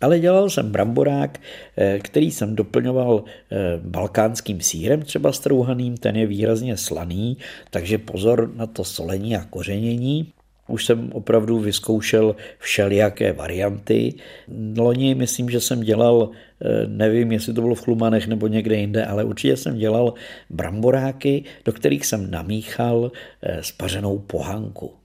Ale 0.00 0.18
dělal 0.18 0.50
jsem 0.50 0.72
bramborák, 0.72 1.40
eh, 1.76 1.98
který 1.98 2.30
jsem 2.30 2.56
doplňoval 2.56 3.24
eh, 3.24 3.56
balkánským 3.84 4.60
sírem, 4.60 5.02
třeba 5.02 5.32
strouhaným, 5.32 5.96
ten 5.96 6.16
je 6.16 6.26
výrazně 6.26 6.76
slaný, 6.76 7.36
takže 7.70 7.98
pozor 7.98 8.52
na 8.54 8.66
to 8.66 8.84
solení 8.84 9.36
a 9.36 9.44
kořenění. 9.44 10.32
Už 10.70 10.84
jsem 10.84 11.10
opravdu 11.12 11.58
vyzkoušel 11.58 12.36
všelijaké 12.58 13.32
varianty. 13.32 14.14
Loni 14.76 15.14
myslím, 15.14 15.50
že 15.50 15.60
jsem 15.60 15.80
dělal, 15.80 16.30
eh, 16.62 16.86
nevím, 16.86 17.32
jestli 17.32 17.54
to 17.54 17.60
bylo 17.60 17.74
v 17.74 17.80
Chlumanech 17.80 18.26
nebo 18.26 18.46
někde 18.46 18.76
jinde, 18.76 19.06
ale 19.06 19.24
určitě 19.24 19.56
jsem 19.56 19.76
dělal 19.76 20.14
bramboráky, 20.50 21.44
do 21.64 21.72
kterých 21.72 22.06
jsem 22.06 22.30
namíchal 22.30 23.12
spařenou 23.60 24.18
pohanku 24.18 25.00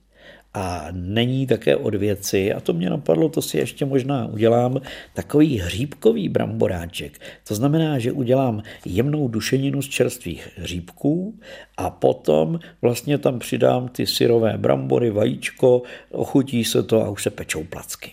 a 0.56 0.88
není 0.92 1.46
také 1.46 1.76
od 1.76 1.94
věci, 1.94 2.52
a 2.52 2.60
to 2.60 2.72
mě 2.72 2.90
napadlo, 2.90 3.28
to 3.28 3.42
si 3.42 3.58
ještě 3.58 3.84
možná 3.84 4.26
udělám, 4.26 4.80
takový 5.14 5.58
hříbkový 5.58 6.28
bramboráček. 6.28 7.20
To 7.48 7.54
znamená, 7.54 7.98
že 7.98 8.12
udělám 8.12 8.62
jemnou 8.84 9.28
dušeninu 9.28 9.82
z 9.82 9.88
čerstvých 9.88 10.48
hříbků 10.56 11.38
a 11.76 11.90
potom 11.90 12.58
vlastně 12.82 13.18
tam 13.18 13.38
přidám 13.38 13.88
ty 13.88 14.06
syrové 14.06 14.58
brambory, 14.58 15.10
vajíčko, 15.10 15.82
ochutí 16.10 16.64
se 16.64 16.82
to 16.82 17.04
a 17.04 17.08
už 17.08 17.22
se 17.22 17.30
pečou 17.30 17.64
placky. 17.64 18.12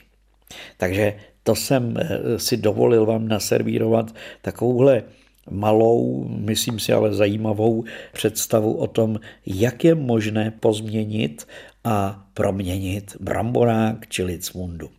Takže 0.78 1.14
to 1.44 1.56
jsem 1.56 1.96
eh, 1.98 2.40
si 2.40 2.58
dovolil 2.58 3.06
vám 3.06 3.28
naservírovat 3.28 4.16
takovouhle 4.42 5.04
malou, 5.50 6.26
myslím 6.28 6.80
si 6.80 6.94
ale 6.94 7.14
zajímavou 7.14 7.84
představu 8.14 8.74
o 8.74 8.88
tom, 8.88 9.20
jak 9.46 9.84
je 9.84 9.96
možné 9.96 10.52
pozměnit 10.52 11.48
a 11.84 12.26
proměnit 12.34 13.18
bramborák 13.20 14.08
či 14.08 14.40
cmundu. 14.40 14.90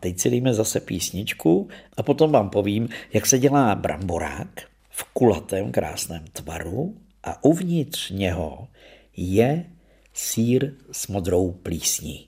Teď 0.00 0.18
si 0.18 0.30
dejme 0.30 0.54
zase 0.54 0.80
písničku 0.80 1.68
a 1.96 2.02
potom 2.02 2.32
vám 2.32 2.50
povím, 2.50 2.88
jak 3.12 3.26
se 3.26 3.38
dělá 3.38 3.74
bramborák 3.74 4.60
v 4.90 5.04
kulatém 5.04 5.72
krásném 5.72 6.24
tvaru 6.32 6.94
a 7.24 7.44
uvnitř 7.44 8.10
něho 8.10 8.68
je 9.16 9.64
sír 10.14 10.72
s 10.92 11.08
modrou 11.08 11.50
plísní. 11.50 12.26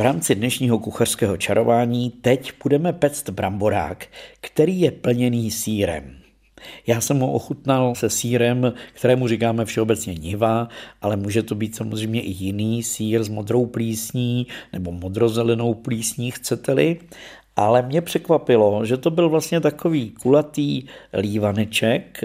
V 0.00 0.02
rámci 0.02 0.34
dnešního 0.34 0.78
kuchařského 0.78 1.36
čarování 1.36 2.10
teď 2.10 2.52
budeme 2.62 2.92
pect 2.92 3.30
bramborák, 3.30 4.06
který 4.40 4.80
je 4.80 4.90
plněný 4.90 5.50
sírem. 5.50 6.16
Já 6.86 7.00
jsem 7.00 7.20
ho 7.20 7.32
ochutnal 7.32 7.94
se 7.94 8.10
sírem, 8.10 8.72
kterému 8.92 9.28
říkáme 9.28 9.64
všeobecně 9.64 10.14
niva, 10.14 10.68
ale 11.02 11.16
může 11.16 11.42
to 11.42 11.54
být 11.54 11.76
samozřejmě 11.76 12.20
i 12.20 12.30
jiný 12.30 12.82
sír 12.82 13.24
s 13.24 13.28
modrou 13.28 13.66
plísní 13.66 14.46
nebo 14.72 14.92
modrozelenou 14.92 15.74
plísní, 15.74 16.30
chcete-li. 16.30 17.00
Ale 17.56 17.82
mě 17.82 18.00
překvapilo, 18.00 18.84
že 18.84 18.96
to 18.96 19.10
byl 19.10 19.28
vlastně 19.28 19.60
takový 19.60 20.10
kulatý 20.10 20.84
lívaneček, 21.18 22.24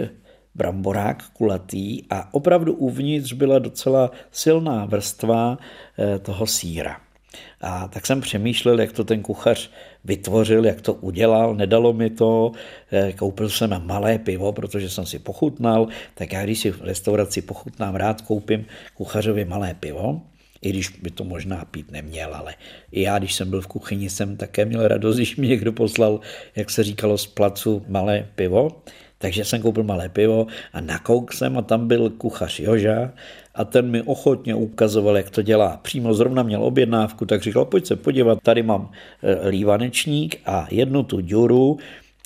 bramborák 0.55 1.23
kulatý 1.33 2.03
a 2.09 2.33
opravdu 2.33 2.73
uvnitř 2.73 3.33
byla 3.33 3.59
docela 3.59 4.11
silná 4.31 4.85
vrstva 4.85 5.57
eh, 5.99 6.19
toho 6.19 6.47
síra. 6.47 7.04
A 7.61 7.87
tak 7.87 8.05
jsem 8.05 8.21
přemýšlel, 8.21 8.79
jak 8.79 8.91
to 8.91 9.03
ten 9.03 9.21
kuchař 9.21 9.69
vytvořil, 10.03 10.65
jak 10.65 10.81
to 10.81 10.93
udělal, 10.93 11.55
nedalo 11.55 11.93
mi 11.93 12.09
to, 12.09 12.51
eh, 12.91 13.13
koupil 13.13 13.49
jsem 13.49 13.81
malé 13.85 14.17
pivo, 14.17 14.53
protože 14.53 14.89
jsem 14.89 15.05
si 15.05 15.19
pochutnal, 15.19 15.87
tak 16.13 16.33
já 16.33 16.43
když 16.43 16.59
si 16.59 16.71
v 16.71 16.81
restauraci 16.81 17.41
pochutnám, 17.41 17.95
rád 17.95 18.21
koupím 18.21 18.65
kuchařovi 18.93 19.45
malé 19.45 19.73
pivo, 19.73 20.21
i 20.61 20.69
když 20.69 20.89
by 20.89 21.11
to 21.11 21.23
možná 21.23 21.65
pít 21.65 21.91
neměl, 21.91 22.35
ale 22.35 22.55
i 22.91 23.01
já, 23.01 23.19
když 23.19 23.33
jsem 23.33 23.49
byl 23.49 23.61
v 23.61 23.67
kuchyni, 23.67 24.09
jsem 24.09 24.37
také 24.37 24.65
měl 24.65 24.87
radost, 24.87 25.15
když 25.21 25.35
mi 25.35 25.47
někdo 25.47 25.73
poslal, 25.73 26.19
jak 26.55 26.69
se 26.69 26.83
říkalo, 26.83 27.17
z 27.17 27.27
placu 27.27 27.85
malé 27.87 28.27
pivo. 28.35 28.81
Takže 29.17 29.45
jsem 29.45 29.61
koupil 29.61 29.83
malé 29.83 30.09
pivo 30.09 30.47
a 30.73 30.81
nakouk 30.81 31.33
jsem 31.33 31.57
a 31.57 31.61
tam 31.61 31.87
byl 31.87 32.09
kuchař 32.09 32.59
Joža 32.59 33.13
a 33.55 33.65
ten 33.65 33.91
mi 33.91 34.01
ochotně 34.01 34.55
ukazoval, 34.55 35.17
jak 35.17 35.29
to 35.29 35.41
dělá. 35.41 35.79
Přímo 35.81 36.13
zrovna 36.13 36.43
měl 36.43 36.63
objednávku, 36.63 37.25
tak 37.25 37.41
říkal, 37.41 37.65
pojď 37.65 37.85
se 37.85 37.95
podívat, 37.95 38.39
tady 38.43 38.63
mám 38.63 38.91
e, 39.23 39.49
lívanečník 39.49 40.35
a 40.45 40.67
jednu 40.71 41.03
tu 41.03 41.19
děru 41.19 41.77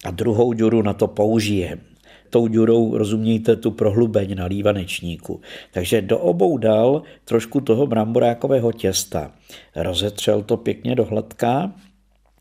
a 0.05 0.11
druhou 0.11 0.53
děru 0.53 0.81
na 0.81 0.93
to 0.93 1.07
použijem 1.07 1.79
tou 2.29 2.47
děrou 2.47 2.97
rozumějte 2.97 3.55
tu 3.55 3.71
prohlubeň 3.71 4.35
na 4.35 4.45
lívanečníku. 4.45 5.41
Takže 5.71 6.01
do 6.01 6.19
obou 6.19 6.57
dal 6.57 7.01
trošku 7.25 7.61
toho 7.61 7.87
bramborákového 7.87 8.71
těsta. 8.71 9.31
Rozetřel 9.75 10.43
to 10.43 10.57
pěkně 10.57 10.95
do 10.95 11.05
hladká 11.05 11.73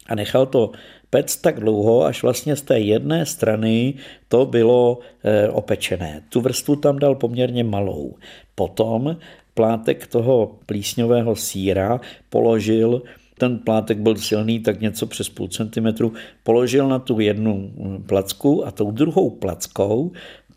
a 0.07 0.14
nechal 0.14 0.47
to 0.47 0.73
pec 1.11 1.37
tak 1.37 1.61
dlouho, 1.61 2.05
až 2.05 2.23
vlastně 2.23 2.57
z 2.57 2.62
té 2.62 2.79
jedné 2.81 3.27
strany 3.27 3.95
to 4.29 4.47
bylo 4.47 4.99
e, 5.25 5.49
opečené. 5.49 6.23
Tu 6.29 6.41
vrstvu 6.41 6.77
tam 6.77 6.99
dal 6.99 7.15
poměrně 7.15 7.65
malou. 7.65 8.15
Potom 8.55 9.17
plátek 9.55 10.07
toho 10.07 10.59
plísňového 10.67 11.37
síra 11.37 12.00
položil 12.31 13.03
ten 13.38 13.59
plátek 13.59 13.99
byl 13.99 14.17
silný, 14.17 14.61
tak 14.61 14.81
něco 14.81 15.07
přes 15.07 15.29
půl 15.29 15.49
centimetru, 15.49 16.12
položil 16.43 16.88
na 16.88 16.99
tu 16.99 17.21
jednu 17.21 17.73
placku 18.07 18.67
a 18.67 18.71
tou 18.71 18.91
druhou 18.91 19.31
plackou 19.31 20.12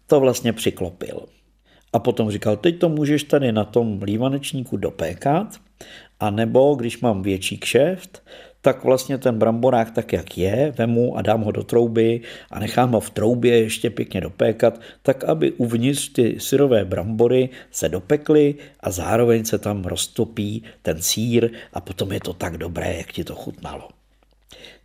to 0.08 0.20
vlastně 0.20 0.54
přiklopil. 0.54 1.26
A 1.94 2.00
potom 2.00 2.32
říkal, 2.32 2.58
teď 2.58 2.80
to 2.80 2.90
můžeš 2.90 3.24
tady 3.24 3.52
na 3.52 3.64
tom 3.64 4.02
lívanečníku 4.04 4.78
dopékat, 4.78 5.58
a 6.20 6.30
nebo 6.30 6.76
když 6.76 7.02
mám 7.02 7.22
větší 7.22 7.58
kšeft, 7.58 8.24
tak 8.62 8.84
vlastně 8.84 9.18
ten 9.18 9.40
bramborák 9.40 9.92
tak, 9.92 10.14
jak 10.14 10.38
je, 10.38 10.74
vemu 10.78 11.18
a 11.18 11.22
dám 11.22 11.42
ho 11.42 11.52
do 11.52 11.64
trouby 11.64 12.22
a 12.52 12.60
nechám 12.60 12.92
ho 12.92 13.00
v 13.00 13.10
troubě 13.10 13.60
ještě 13.60 13.90
pěkně 13.90 14.22
dopékat, 14.22 14.82
tak 15.02 15.24
aby 15.24 15.52
uvnitř 15.52 16.10
ty 16.10 16.36
syrové 16.40 16.86
brambory 16.86 17.50
se 17.72 17.90
dopekly 17.90 18.56
a 18.80 18.92
zároveň 18.92 19.46
se 19.46 19.58
tam 19.58 19.84
roztopí 19.84 20.64
ten 20.82 21.02
sír 21.02 21.50
a 21.74 21.82
potom 21.82 22.12
je 22.12 22.20
to 22.20 22.34
tak 22.34 22.58
dobré, 22.58 22.98
jak 22.98 23.12
ti 23.12 23.24
to 23.24 23.36
chutnalo. 23.36 23.90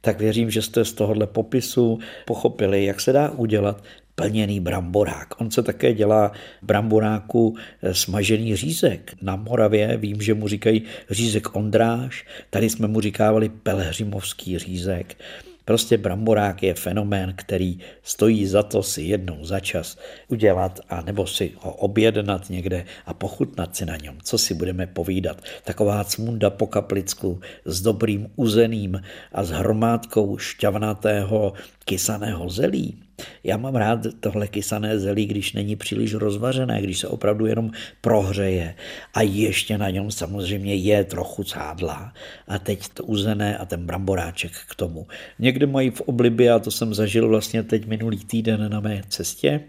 Tak 0.00 0.18
věřím, 0.18 0.50
že 0.50 0.62
jste 0.62 0.85
z 0.85 0.92
tohohle 0.92 1.26
popisu 1.26 1.99
pochopili, 2.25 2.85
jak 2.85 3.00
se 3.00 3.12
dá 3.12 3.30
udělat 3.30 3.83
plněný 4.17 4.61
bramborák. 4.61 5.41
On 5.41 5.51
se 5.51 5.63
také 5.63 5.95
dělá 5.95 6.33
bramboráku 6.63 7.57
smažený 7.93 8.57
řízek. 8.57 9.15
Na 9.23 9.37
Moravě 9.37 9.97
vím, 9.97 10.23
že 10.23 10.35
mu 10.35 10.49
říkají 10.49 10.83
řízek 11.11 11.57
ondráž, 11.57 12.27
tady 12.51 12.71
jsme 12.71 12.89
mu 12.89 13.01
říkávali 13.01 13.49
pelhřimovský 13.49 14.59
řízek. 14.59 15.17
Prostě 15.65 15.99
bramborák 15.99 16.63
je 16.63 16.75
fenomén, 16.75 17.35
který 17.37 17.79
stojí 18.03 18.47
za 18.47 18.63
to 18.63 18.83
si 18.83 19.03
jednou 19.03 19.45
za 19.45 19.61
čas 19.61 19.99
udělat 20.29 20.81
a 20.89 21.03
nebo 21.03 21.27
si 21.27 21.53
ho 21.61 21.73
objednat 21.75 22.51
někde 22.51 22.85
a 23.07 23.15
pochutnat 23.15 23.77
si 23.77 23.87
na 23.87 23.97
něm. 23.97 24.19
Co 24.23 24.39
si 24.39 24.55
budeme 24.55 24.87
povídat? 24.87 25.43
Taková 25.65 26.05
cmunda 26.05 26.51
po 26.51 26.67
kaplicku 26.67 27.41
s 27.65 27.83
dobrým 27.83 28.31
uzeným 28.37 29.03
a 29.33 29.45
s 29.45 29.51
hromádkou 29.51 30.39
šťavnatého 30.39 31.53
kysaného 31.85 32.49
zelí. 32.49 33.06
Já 33.45 33.57
mám 33.57 33.75
rád 33.75 34.01
tohle 34.21 34.49
kysané 34.49 34.99
zelí, 34.99 35.27
když 35.27 35.53
není 35.53 35.77
příliš 35.77 36.15
rozvařené, 36.15 36.83
když 36.83 36.99
se 36.99 37.09
opravdu 37.09 37.47
jenom 37.47 37.71
prohřeje 38.01 38.75
a 39.15 39.23
ještě 39.23 39.79
na 39.79 39.91
něm 39.91 40.11
samozřejmě 40.11 40.75
je 40.75 41.05
trochu 41.05 41.45
cádla 41.45 42.13
a 42.49 42.59
teď 42.59 42.89
to 42.89 43.05
uzené 43.05 43.59
a 43.59 43.65
ten 43.65 43.87
bramboráček 43.87 44.53
k 44.71 44.75
tomu. 44.75 45.07
Někde 45.39 45.67
mají 45.67 45.91
v 45.91 46.01
oblibě, 46.01 46.53
a 46.53 46.59
to 46.59 46.71
jsem 46.71 46.95
zažil 46.95 47.29
vlastně 47.29 47.63
teď 47.63 47.87
minulý 47.87 48.19
týden 48.25 48.71
na 48.71 48.81
mé 48.81 49.03
cestě, 49.09 49.61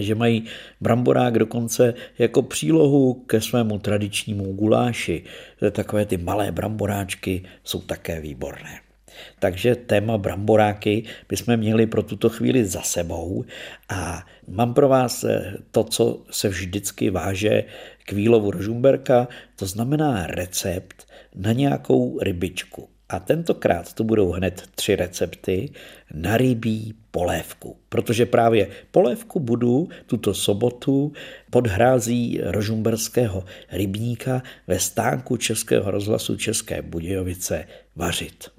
že 0.00 0.14
mají 0.14 0.44
bramborák 0.80 1.38
dokonce 1.38 1.94
jako 2.18 2.42
přílohu 2.42 3.14
ke 3.14 3.40
svému 3.40 3.78
tradičnímu 3.78 4.52
guláši. 4.52 5.24
Takové 5.70 6.06
ty 6.06 6.16
malé 6.16 6.52
bramboráčky 6.52 7.42
jsou 7.64 7.80
také 7.80 8.20
výborné. 8.20 8.89
Takže 9.38 9.74
téma 9.74 10.18
bramboráky 10.18 11.04
bychom 11.28 11.56
měli 11.56 11.86
pro 11.86 12.02
tuto 12.02 12.28
chvíli 12.28 12.64
za 12.64 12.82
sebou 12.82 13.44
a 13.88 14.26
mám 14.48 14.74
pro 14.74 14.88
vás 14.88 15.24
eh, 15.24 15.56
to, 15.70 15.84
co 15.84 16.22
se 16.30 16.48
vždycky 16.48 17.10
váže 17.10 17.64
k 18.06 18.12
výlovu 18.12 18.50
rožumberka, 18.50 19.28
to 19.56 19.66
znamená 19.66 20.26
recept 20.26 21.06
na 21.34 21.52
nějakou 21.52 22.18
rybičku. 22.20 22.88
A 23.10 23.18
tentokrát 23.18 23.92
to 23.92 24.04
budou 24.04 24.30
hned 24.32 24.62
tři 24.74 24.96
recepty 24.96 25.72
na 26.14 26.36
rybí 26.36 26.94
polévku. 27.10 27.76
Protože 27.88 28.26
právě 28.26 28.68
polévku 28.90 29.40
budu 29.40 29.88
tuto 30.06 30.34
sobotu 30.34 31.12
pod 31.50 31.66
hrází 31.66 32.40
rožumberského 32.42 33.44
rybníka 33.72 34.42
ve 34.66 34.78
stánku 34.78 35.36
Českého 35.36 35.90
rozhlasu 35.90 36.36
České 36.36 36.82
Budějovice 36.82 37.64
vařit. 37.96 38.50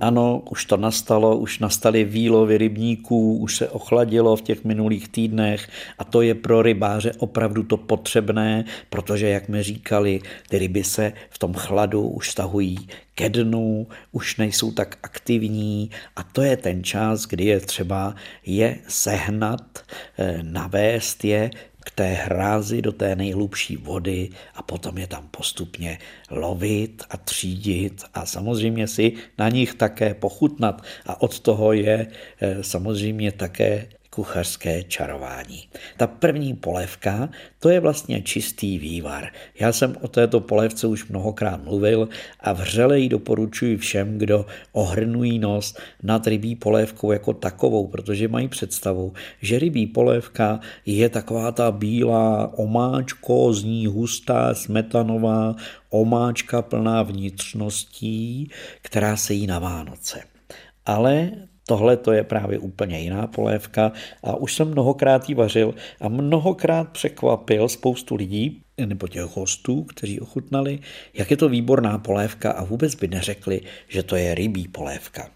Ano, 0.00 0.42
už 0.50 0.64
to 0.64 0.76
nastalo, 0.76 1.36
už 1.36 1.58
nastaly 1.58 2.04
výlovy 2.04 2.58
rybníků, 2.58 3.36
už 3.36 3.56
se 3.56 3.68
ochladilo 3.68 4.36
v 4.36 4.42
těch 4.42 4.64
minulých 4.64 5.08
týdnech 5.08 5.68
a 5.98 6.04
to 6.04 6.22
je 6.22 6.34
pro 6.34 6.62
rybáře 6.62 7.12
opravdu 7.18 7.62
to 7.62 7.76
potřebné, 7.76 8.64
protože, 8.90 9.28
jak 9.28 9.48
mi 9.48 9.62
říkali, 9.62 10.20
ty 10.48 10.58
ryby 10.58 10.84
se 10.84 11.12
v 11.30 11.38
tom 11.38 11.54
chladu 11.54 12.08
už 12.08 12.30
stahují 12.30 12.88
ke 13.14 13.28
dnu, 13.28 13.86
už 14.12 14.36
nejsou 14.36 14.72
tak 14.72 14.98
aktivní 15.02 15.90
a 16.16 16.22
to 16.22 16.42
je 16.42 16.56
ten 16.56 16.84
čas, 16.84 17.26
kdy 17.26 17.44
je 17.44 17.60
třeba 17.60 18.14
je 18.46 18.78
sehnat, 18.88 19.78
eh, 20.18 20.38
navést 20.42 21.24
je 21.24 21.50
k 21.84 21.90
té 21.90 22.12
hrázi 22.12 22.82
do 22.82 22.92
té 22.92 23.16
nejhlubší 23.16 23.76
vody 23.76 24.28
a 24.54 24.62
potom 24.62 24.98
je 24.98 25.06
tam 25.06 25.28
postupně 25.30 25.98
lovit 26.30 27.02
a 27.10 27.16
třídit 27.16 28.04
a 28.14 28.26
samozřejmě 28.26 28.88
si 28.88 29.12
na 29.38 29.48
nich 29.48 29.74
také 29.74 30.14
pochutnat. 30.14 30.82
A 31.06 31.22
od 31.22 31.40
toho 31.40 31.72
je 31.72 32.06
eh, 32.40 32.64
samozřejmě 32.64 33.32
také 33.32 33.86
kuchařské 34.18 34.82
čarování. 34.82 35.68
Ta 35.96 36.06
první 36.06 36.54
polévka, 36.54 37.28
to 37.58 37.68
je 37.68 37.80
vlastně 37.80 38.22
čistý 38.22 38.78
vývar. 38.78 39.30
Já 39.60 39.72
jsem 39.72 39.96
o 40.00 40.08
této 40.08 40.40
polévce 40.40 40.86
už 40.86 41.08
mnohokrát 41.08 41.64
mluvil 41.64 42.08
a 42.40 42.52
vřele 42.52 43.00
ji 43.00 43.08
doporučuji 43.08 43.76
všem, 43.76 44.18
kdo 44.18 44.46
ohrnují 44.72 45.38
nos 45.38 45.76
nad 46.02 46.26
rybí 46.26 46.56
polévkou 46.56 47.12
jako 47.12 47.32
takovou, 47.32 47.86
protože 47.86 48.28
mají 48.28 48.48
představu, 48.48 49.12
že 49.42 49.58
rybí 49.58 49.86
polévka 49.86 50.60
je 50.86 51.08
taková 51.08 51.52
ta 51.52 51.70
bílá 51.70 52.58
omáčko, 52.58 53.52
z 53.52 53.64
ní 53.64 53.86
hustá, 53.86 54.54
smetanová 54.54 55.54
omáčka 55.90 56.62
plná 56.62 57.02
vnitřností, 57.02 58.50
která 58.82 59.16
se 59.16 59.34
jí 59.34 59.46
na 59.46 59.58
Vánoce. 59.58 60.20
Ale 60.86 61.30
Tohle 61.68 61.96
to 61.96 62.12
je 62.12 62.24
právě 62.24 62.58
úplně 62.58 63.00
jiná 63.00 63.26
polévka 63.26 63.92
a 64.22 64.36
už 64.36 64.54
jsem 64.54 64.68
mnohokrát 64.68 65.28
ji 65.28 65.34
vařil 65.34 65.74
a 66.00 66.08
mnohokrát 66.08 66.88
překvapil 66.88 67.68
spoustu 67.68 68.14
lidí, 68.14 68.62
nebo 68.86 69.08
těch 69.08 69.36
hostů, 69.36 69.82
kteří 69.82 70.20
ochutnali, 70.20 70.78
jak 71.14 71.30
je 71.30 71.36
to 71.36 71.48
výborná 71.48 71.98
polévka 71.98 72.50
a 72.50 72.64
vůbec 72.64 72.94
by 72.94 73.08
neřekli, 73.08 73.60
že 73.88 74.02
to 74.02 74.16
je 74.16 74.34
rybí 74.34 74.68
polévka. 74.68 75.30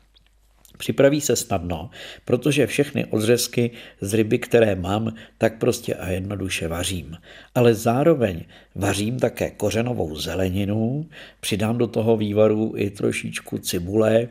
Připraví 0.78 1.20
se 1.20 1.36
snadno, 1.36 1.90
protože 2.24 2.66
všechny 2.66 3.04
odřezky 3.04 3.70
z 4.00 4.14
ryby, 4.14 4.38
které 4.38 4.74
mám, 4.74 5.14
tak 5.38 5.58
prostě 5.58 5.94
a 5.94 6.08
jednoduše 6.08 6.68
vařím. 6.68 7.16
Ale 7.54 7.74
zároveň 7.74 8.44
vařím 8.74 9.18
také 9.18 9.50
kořenovou 9.50 10.16
zeleninu, 10.16 11.08
přidám 11.40 11.78
do 11.78 11.86
toho 11.86 12.16
vývaru 12.16 12.72
i 12.76 12.90
trošičku 12.90 13.58
cibule, 13.58 14.28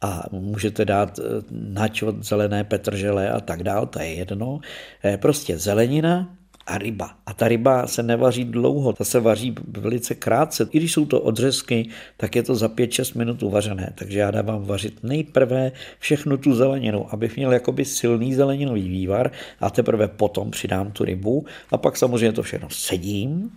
a 0.00 0.24
můžete 0.32 0.84
dát 0.84 1.18
eh, 1.18 1.22
načot 1.50 2.24
zelené 2.24 2.64
petržele 2.64 3.30
a 3.30 3.40
tak 3.40 3.62
dál, 3.62 3.86
to 3.86 3.98
je 3.98 4.14
jedno. 4.14 4.60
Eh, 5.04 5.16
prostě 5.16 5.58
zelenina 5.58 6.38
a 6.68 6.78
ryba. 6.78 7.10
A 7.26 7.34
ta 7.34 7.48
ryba 7.48 7.86
se 7.86 8.02
nevaří 8.02 8.44
dlouho, 8.44 8.92
ta 8.92 9.04
se 9.04 9.20
vaří 9.20 9.54
velice 9.68 10.14
krátce. 10.14 10.68
I 10.72 10.78
když 10.78 10.92
jsou 10.92 11.06
to 11.06 11.20
odřezky, 11.20 11.88
tak 12.16 12.36
je 12.36 12.42
to 12.42 12.54
za 12.54 12.68
5-6 12.68 13.18
minut 13.18 13.42
uvařené. 13.42 13.92
Takže 13.94 14.18
já 14.18 14.30
dávám 14.30 14.64
vařit 14.64 15.02
nejprve 15.02 15.72
všechnu 15.98 16.36
tu 16.36 16.54
zeleninu, 16.54 17.12
abych 17.12 17.36
měl 17.36 17.52
jakoby 17.52 17.84
silný 17.84 18.34
zeleninový 18.34 18.88
vývar 18.88 19.30
a 19.60 19.70
teprve 19.70 20.08
potom 20.08 20.50
přidám 20.50 20.92
tu 20.92 21.04
rybu 21.04 21.46
a 21.70 21.78
pak 21.78 21.96
samozřejmě 21.96 22.32
to 22.32 22.42
všechno 22.42 22.68
sedím 22.70 23.50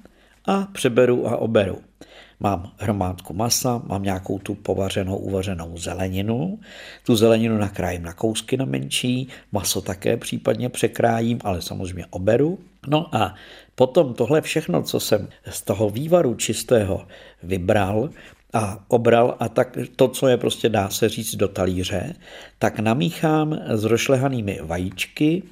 a 0.46 0.68
přeberu 0.72 1.28
a 1.28 1.38
oberu. 1.38 1.91
Mám 2.44 2.72
hromádku 2.78 3.34
masa, 3.34 3.82
mám 3.86 4.04
nějakou 4.04 4.40
tu 4.40 4.56
povařenou, 4.56 5.18
uvařenou 5.18 5.78
zeleninu. 5.78 6.60
Tu 7.06 7.16
zeleninu 7.16 7.58
nakrájím 7.58 8.04
na 8.04 8.14
kousky 8.14 8.58
na 8.58 8.66
menší, 8.66 9.28
maso 9.52 9.82
také 9.82 10.18
případně 10.18 10.70
překrájím, 10.70 11.40
ale 11.44 11.62
samozřejmě 11.62 12.06
oberu. 12.10 12.60
No 12.88 13.16
a 13.16 13.36
potom 13.76 14.14
tohle 14.14 14.42
všechno, 14.42 14.84
co 14.84 15.00
jsem 15.00 15.28
z 15.50 15.62
toho 15.62 15.90
vývaru 15.90 16.36
čistého 16.36 17.08
vybral, 17.44 18.10
a 18.54 18.84
obral 18.88 19.36
a 19.40 19.50
tak 19.50 19.78
to, 19.96 20.08
co 20.08 20.28
je 20.28 20.38
prostě 20.38 20.70
dá 20.70 20.90
se 20.90 21.10
říct 21.10 21.36
do 21.36 21.48
talíře, 21.48 22.16
tak 22.60 22.80
namíchám 22.80 23.60
s 23.68 23.84
rošlehanými 23.84 24.60
vajíčky, 24.64 25.44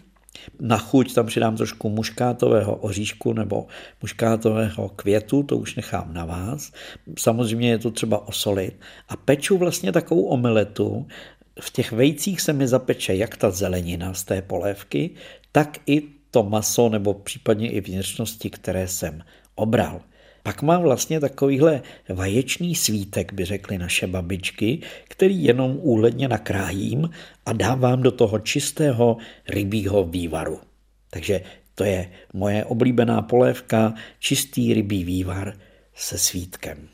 na 0.60 0.78
chuť 0.78 1.14
tam 1.14 1.26
přidám 1.26 1.58
trošku 1.58 1.90
muškátového 1.90 2.76
oříšku 2.76 3.34
nebo 3.34 3.68
muškátového 4.02 4.90
květu, 4.90 5.44
to 5.44 5.58
už 5.58 5.76
nechám 5.76 6.14
na 6.14 6.26
vás. 6.26 6.72
Samozřejmě 7.20 7.70
je 7.70 7.78
to 7.78 7.92
třeba 7.92 8.28
osolit. 8.28 8.80
A 9.10 9.16
peču 9.16 9.58
vlastně 9.58 9.92
takovou 9.92 10.24
omeletu, 10.24 11.08
v 11.60 11.70
těch 11.70 11.92
vejcích 11.92 12.42
se 12.42 12.54
mi 12.54 12.68
zapeče 12.68 13.16
jak 13.16 13.38
ta 13.38 13.52
zelenina 13.52 14.14
z 14.14 14.24
té 14.24 14.42
polévky, 14.42 15.10
tak 15.52 15.78
i 15.86 16.02
to 16.32 16.44
maso 16.44 16.90
nebo 16.90 17.14
případně 17.14 17.72
i 17.72 17.82
vnitřnosti, 17.82 18.50
které 18.50 18.88
jsem 18.88 19.24
obral. 19.56 20.02
Pak 20.44 20.62
mám 20.62 20.82
vlastně 20.82 21.20
takovýhle 21.20 21.82
vaječný 22.10 22.76
svítek, 22.76 23.34
by 23.34 23.46
řekly 23.46 23.78
naše 23.78 24.08
babičky, 24.08 24.80
který 25.08 25.44
jenom 25.44 25.78
úhledně 25.82 26.28
nakrájím 26.28 27.10
a 27.46 27.54
dávám 27.54 28.02
do 28.02 28.12
toho 28.12 28.40
čistého 28.40 29.18
rybího 29.50 30.04
vývaru. 30.04 30.60
Takže 31.10 31.42
to 31.76 31.84
je 31.84 32.12
moje 32.34 32.66
oblíbená 32.66 33.22
polévka, 33.22 33.94
čistý 34.20 34.74
rybí 34.74 35.04
vývar 35.04 35.54
se 35.96 36.18
svítkem. 36.18 36.88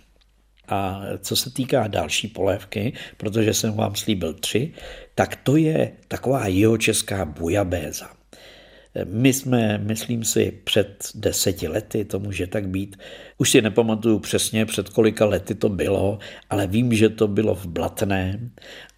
A 0.68 1.02
co 1.20 1.36
se 1.36 1.54
týká 1.54 1.88
další 1.88 2.28
polévky, 2.28 2.94
protože 3.18 3.54
jsem 3.54 3.74
vám 3.74 3.96
slíbil 3.96 4.34
tři, 4.34 4.74
tak 5.16 5.36
to 5.36 5.56
je 5.56 5.92
taková 6.08 6.48
jihočeská 6.48 7.26
bujabéza. 7.26 8.10
My 9.04 9.34
jsme, 9.34 9.78
myslím 9.78 10.24
si, 10.24 10.52
před 10.64 11.04
deseti 11.16 11.68
lety, 11.68 12.06
to 12.06 12.20
může 12.20 12.48
tak 12.48 12.68
být, 12.68 12.98
už 13.38 13.50
si 13.50 13.62
nepamatuju 13.62 14.20
přesně, 14.20 14.66
před 14.66 14.90
kolika 14.90 15.26
lety 15.26 15.56
to 15.56 15.70
bylo, 15.70 16.20
ale 16.50 16.68
vím, 16.68 16.94
že 16.94 17.10
to 17.10 17.28
bylo 17.28 17.56
v 17.56 17.66
Blatné 17.66 18.50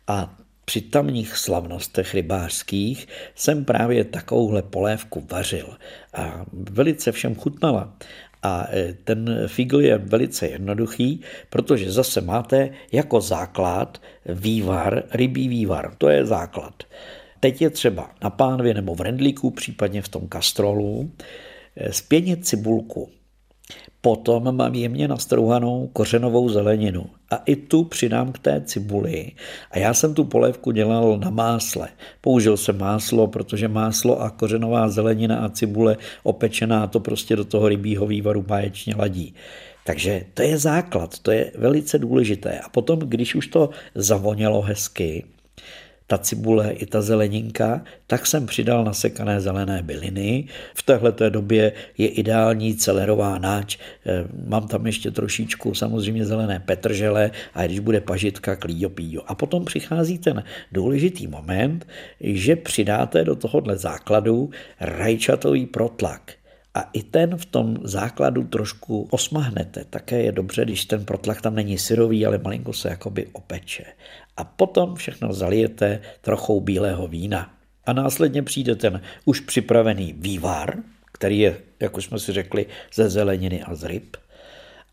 a 0.08 0.38
při 0.66 0.82
tamních 0.82 1.38
slavnostech 1.38 2.14
rybářských 2.14 3.08
jsem 3.36 3.66
právě 3.66 4.04
takovouhle 4.04 4.62
polévku 4.62 5.28
vařil 5.32 5.78
a 6.14 6.46
velice 6.54 7.12
všem 7.12 7.36
chutnala. 7.36 7.94
A 8.44 8.68
e, 8.72 8.94
ten 8.94 9.44
figl 9.48 9.82
je 9.82 9.98
velice 9.98 10.48
jednoduchý, 10.48 11.22
protože 11.50 11.92
zase 11.92 12.22
máte 12.22 12.70
jako 12.92 13.22
základ 13.22 14.02
vývar, 14.26 15.04
rybí 15.12 15.48
vývar, 15.48 15.96
to 15.98 16.10
je 16.10 16.26
základ. 16.26 16.84
Teď 17.40 17.62
je 17.62 17.70
třeba 17.70 18.10
na 18.24 18.30
pánvě 18.30 18.74
nebo 18.74 18.96
v 18.96 19.02
rendlíku, 19.02 19.52
případně 19.52 20.02
v 20.02 20.10
tom 20.10 20.28
kastrolu, 20.28 21.12
spěnit 21.92 22.40
eh, 22.40 22.44
cibulku. 22.44 23.10
Potom 24.02 24.56
mám 24.56 24.76
jemně 24.76 25.08
nastrouhanou 25.08 25.90
kořenovou 25.94 26.50
zeleninu 26.50 27.06
a 27.32 27.36
i 27.36 27.56
tu 27.56 27.84
přidám 27.84 28.32
k 28.32 28.40
té 28.40 28.62
cibuli. 28.62 29.32
A 29.72 29.80
já 29.80 29.94
jsem 29.94 30.14
tu 30.14 30.24
polévku 30.24 30.72
dělal 30.72 31.18
na 31.18 31.30
másle. 31.30 31.90
Použil 32.22 32.58
jsem 32.58 32.78
máslo, 32.78 33.28
protože 33.28 33.68
máslo 33.68 34.22
a 34.22 34.30
kořenová 34.30 34.90
zelenina 34.90 35.38
a 35.40 35.50
cibule 35.50 35.98
opečená 36.24 36.88
to 36.88 37.00
prostě 37.00 37.36
do 37.36 37.46
toho 37.46 37.68
rybího 37.68 38.08
vývaru 38.08 38.42
báječně 38.42 38.96
ladí. 38.98 39.34
Takže 39.84 40.26
to 40.34 40.42
je 40.42 40.58
základ, 40.58 41.20
to 41.20 41.32
je 41.32 41.52
velice 41.58 42.00
důležité. 42.00 42.60
A 42.60 42.70
potom, 42.70 43.00
když 43.00 43.36
už 43.36 43.48
to 43.48 43.70
zavonělo 43.96 44.62
hezky, 44.62 45.26
ta 46.08 46.18
cibule 46.18 46.72
i 46.72 46.86
ta 46.86 47.02
zeleninka, 47.02 47.82
tak 48.08 48.26
jsem 48.26 48.46
přidal 48.46 48.84
nasekané 48.84 49.42
zelené 49.42 49.84
byliny. 49.84 50.48
V 50.76 50.84
téhle 50.84 51.14
době 51.30 51.74
je 51.98 52.08
ideální 52.08 52.76
celerová 52.76 53.38
náč. 53.38 53.78
Eh, 54.06 54.24
mám 54.48 54.68
tam 54.68 54.86
ještě 54.86 55.12
trošičku 55.12 55.74
samozřejmě 55.74 56.26
zelené 56.26 56.60
petržele 56.60 57.32
a 57.54 57.66
když 57.66 57.80
bude 57.80 58.02
pažitka, 58.02 58.56
klíďo, 58.56 58.90
píďo. 58.90 59.22
A 59.32 59.36
potom 59.36 59.66
přichází 59.66 60.18
ten 60.18 60.44
důležitý 60.72 61.28
moment, 61.28 61.88
že 62.22 62.56
přidáte 62.56 63.24
do 63.24 63.36
tohohle 63.36 63.78
základu 63.78 64.50
rajčatový 64.80 65.66
protlak. 65.66 66.32
A 66.74 66.90
i 66.94 67.04
ten 67.04 67.38
v 67.38 67.46
tom 67.46 67.78
základu 67.84 68.44
trošku 68.44 69.08
osmahnete. 69.12 69.86
Také 69.90 70.22
je 70.22 70.32
dobře, 70.32 70.66
když 70.66 70.86
ten 70.86 71.06
protlak 71.06 71.42
tam 71.42 71.56
není 71.56 71.78
syrový, 71.78 72.26
ale 72.26 72.38
malinko 72.38 72.74
se 72.74 72.90
jakoby 72.90 73.28
opeče 73.34 73.86
a 74.38 74.44
potom 74.44 74.96
všechno 74.96 75.34
zalijete 75.34 76.02
trochou 76.22 76.62
bílého 76.62 77.08
vína. 77.08 77.54
A 77.86 77.94
následně 77.94 78.44
přijde 78.44 78.76
ten 78.76 79.02
už 79.26 79.40
připravený 79.40 80.14
vývar, 80.18 80.76
který 81.14 81.40
je, 81.40 81.58
jak 81.80 81.98
už 81.98 82.06
jsme 82.06 82.20
si 82.20 82.32
řekli, 82.32 82.66
ze 82.94 83.10
zeleniny 83.10 83.64
a 83.64 83.76
z 83.76 83.84
ryb. 83.84 84.18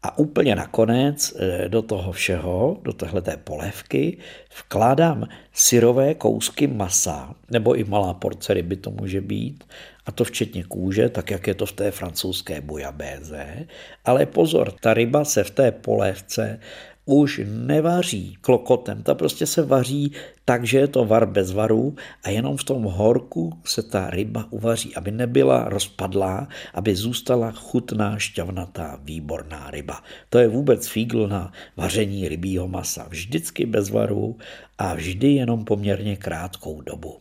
A 0.02 0.18
úplně 0.18 0.56
nakonec 0.56 1.34
eh, 1.36 1.68
do 1.68 1.82
toho 1.82 2.12
všeho, 2.12 2.80
do 2.82 2.92
téhleté 2.92 3.36
polévky, 3.36 4.18
vkládám 4.58 5.28
syrové 5.52 6.14
kousky 6.14 6.66
masa, 6.66 7.34
nebo 7.50 7.74
i 7.74 7.84
malá 7.84 8.14
porce 8.14 8.54
ryby 8.54 8.76
to 8.76 8.90
může 8.90 9.20
být, 9.20 9.64
a 10.06 10.12
to 10.12 10.24
včetně 10.24 10.64
kůže, 10.64 11.08
tak 11.08 11.30
jak 11.30 11.46
je 11.46 11.54
to 11.54 11.66
v 11.66 11.72
té 11.72 11.90
francouzské 11.90 12.60
bujabéze. 12.60 13.66
Ale 14.04 14.26
pozor, 14.26 14.72
ta 14.72 14.94
ryba 14.94 15.24
se 15.24 15.44
v 15.44 15.50
té 15.50 15.72
polévce 15.72 16.60
už 17.04 17.40
nevaří 17.44 18.36
klokotem, 18.40 19.02
ta 19.02 19.14
prostě 19.14 19.46
se 19.46 19.62
vaří 19.62 20.12
tak, 20.44 20.64
že 20.64 20.78
je 20.78 20.88
to 20.88 21.04
var 21.04 21.26
bez 21.26 21.52
varu 21.52 21.96
a 22.22 22.30
jenom 22.30 22.56
v 22.56 22.64
tom 22.64 22.82
horku 22.82 23.52
se 23.64 23.82
ta 23.82 24.10
ryba 24.10 24.46
uvaří, 24.50 24.94
aby 24.94 25.10
nebyla 25.10 25.68
rozpadlá, 25.68 26.48
aby 26.74 26.96
zůstala 26.96 27.52
chutná, 27.52 28.18
šťavnatá, 28.18 29.00
výborná 29.02 29.70
ryba. 29.70 30.02
To 30.28 30.38
je 30.38 30.48
vůbec 30.48 30.88
fígl 30.88 31.28
na 31.28 31.52
vaření 31.76 32.28
rybího 32.28 32.68
masa. 32.68 33.06
Vždycky 33.08 33.66
bez 33.66 33.90
varu 33.90 34.36
a 34.78 34.94
vždy 34.94 35.32
jenom 35.32 35.64
poměrně 35.64 36.16
krátkou 36.16 36.80
dobu. 36.80 37.16